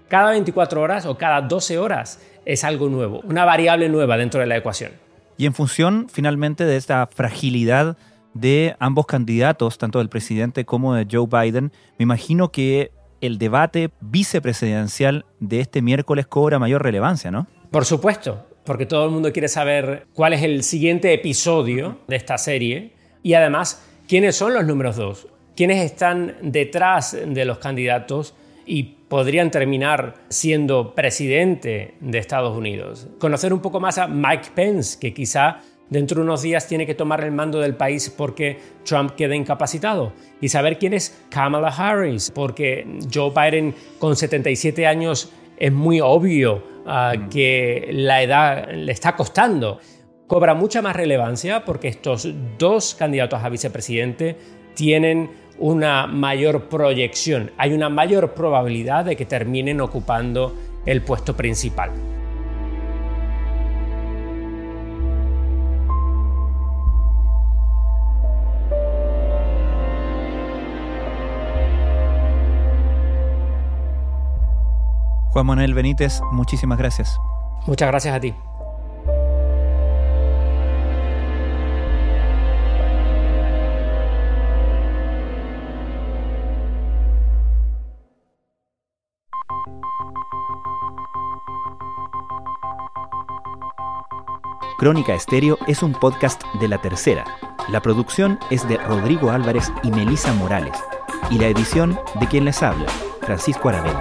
cada 0.09 0.31
24 0.31 0.81
horas 0.81 1.07
o 1.07 1.16
cada 1.16 1.40
12 1.40 1.79
horas 1.79 2.20
es 2.44 2.64
algo 2.64 2.88
nuevo, 2.88 3.20
una 3.25 3.44
variable 3.44 3.88
nueva 3.88 4.16
dentro 4.16 4.40
de 4.40 4.47
la 4.47 4.57
ecuación. 4.57 4.92
Y 5.37 5.47
en 5.47 5.55
función 5.55 6.09
finalmente 6.12 6.64
de 6.64 6.77
esta 6.77 7.07
fragilidad 7.07 7.97
de 8.35 8.77
ambos 8.79 9.07
candidatos, 9.07 9.79
tanto 9.79 9.99
del 9.99 10.09
presidente 10.09 10.64
como 10.64 10.94
de 10.94 11.07
Joe 11.11 11.27
Biden, 11.27 11.73
me 11.99 12.03
imagino 12.03 12.51
que 12.51 12.92
el 13.20 13.38
debate 13.38 13.90
vicepresidencial 14.01 15.25
de 15.40 15.61
este 15.61 15.83
miércoles 15.83 16.27
cobra 16.27 16.59
mayor 16.59 16.83
relevancia, 16.83 17.31
¿no? 17.31 17.47
Por 17.70 17.85
supuesto 17.85 18.44
porque 18.64 18.87
todo 18.87 19.05
el 19.05 19.11
mundo 19.11 19.33
quiere 19.33 19.48
saber 19.48 20.07
cuál 20.14 20.33
es 20.33 20.42
el 20.42 20.62
siguiente 20.62 21.12
episodio 21.12 21.98
de 22.09 22.16
esta 22.16 22.38
serie 22.38 22.92
y 23.22 23.35
además 23.35 23.85
quiénes 24.09 24.37
son 24.37 24.55
los 24.55 24.64
números 24.64 24.96
dos, 24.96 25.29
quiénes 25.57 25.85
están 25.85 26.37
detrás 26.42 27.16
de 27.27 27.44
los 27.44 27.59
candidatos 27.59 28.35
y 28.66 28.83
podrían 29.09 29.50
terminar 29.50 30.14
siendo 30.29 30.94
presidente 30.94 31.94
de 32.00 32.18
Estados 32.18 32.57
Unidos. 32.57 33.09
Conocer 33.18 33.53
un 33.53 33.61
poco 33.61 33.81
más 33.81 33.98
a 33.98 34.09
Mike 34.09 34.50
Pence, 34.55 34.98
que 34.98 35.12
quizá 35.12 35.61
dentro 35.90 36.16
de 36.16 36.22
unos 36.22 36.42
días 36.42 36.66
tiene 36.66 36.87
que 36.87 36.94
tomar 36.94 37.22
el 37.22 37.31
mando 37.31 37.61
del 37.61 37.74
país 37.77 38.11
porque 38.11 38.59
Trump 38.85 39.12
queda 39.12 39.37
incapacitado. 39.37 40.12
Y 40.40 40.48
saber 40.48 40.79
quién 40.79 40.94
es 40.94 41.22
Kamala 41.29 41.68
Harris, 41.68 42.31
porque 42.31 42.87
Joe 43.12 43.31
Biden 43.31 43.74
con 43.98 44.16
77 44.16 44.87
años 44.87 45.31
es 45.56 45.72
muy 45.72 46.00
obvio 46.00 46.62
ah, 46.86 47.14
mm. 47.16 47.28
que 47.28 47.88
la 47.92 48.22
edad 48.22 48.70
le 48.72 48.92
está 48.92 49.16
costando. 49.16 49.78
Cobra 50.26 50.54
mucha 50.54 50.82
más 50.82 50.96
relevancia 50.96 51.64
porque 51.64 51.88
estos 51.88 52.28
dos 52.58 52.94
candidatos 52.94 53.42
a 53.42 53.48
vicepresidente 53.48 54.36
tienen 54.74 55.30
una 55.58 56.06
mayor 56.06 56.68
proyección, 56.68 57.52
hay 57.58 57.72
una 57.72 57.88
mayor 57.88 58.34
probabilidad 58.34 59.04
de 59.04 59.16
que 59.16 59.24
terminen 59.24 59.80
ocupando 59.80 60.54
el 60.84 61.02
puesto 61.02 61.36
principal. 61.36 62.13
Juan 75.35 75.47
Manuel 75.47 75.75
Benítez, 75.75 76.20
muchísimas 76.31 76.79
gracias. 76.79 77.20
Muchas 77.66 77.88
gracias 77.88 78.14
a 78.14 78.20
ti. 78.20 78.33
Crónica 94.79 95.14
Estéreo 95.14 95.59
es 95.66 95.83
un 95.83 95.94
podcast 95.94 96.44
de 96.61 96.68
La 96.68 96.81
Tercera. 96.81 97.25
La 97.70 97.83
producción 97.83 98.38
es 98.51 98.68
de 98.68 98.77
Rodrigo 98.77 99.33
Álvarez 99.33 99.73
y 99.83 99.90
Melisa 99.90 100.33
Morales. 100.35 100.79
Y 101.29 101.38
la 101.38 101.49
edición 101.49 101.99
de 102.20 102.29
quien 102.29 102.44
les 102.44 102.62
habla, 102.62 102.87
Francisco 103.23 103.68
Aravena. 103.68 104.01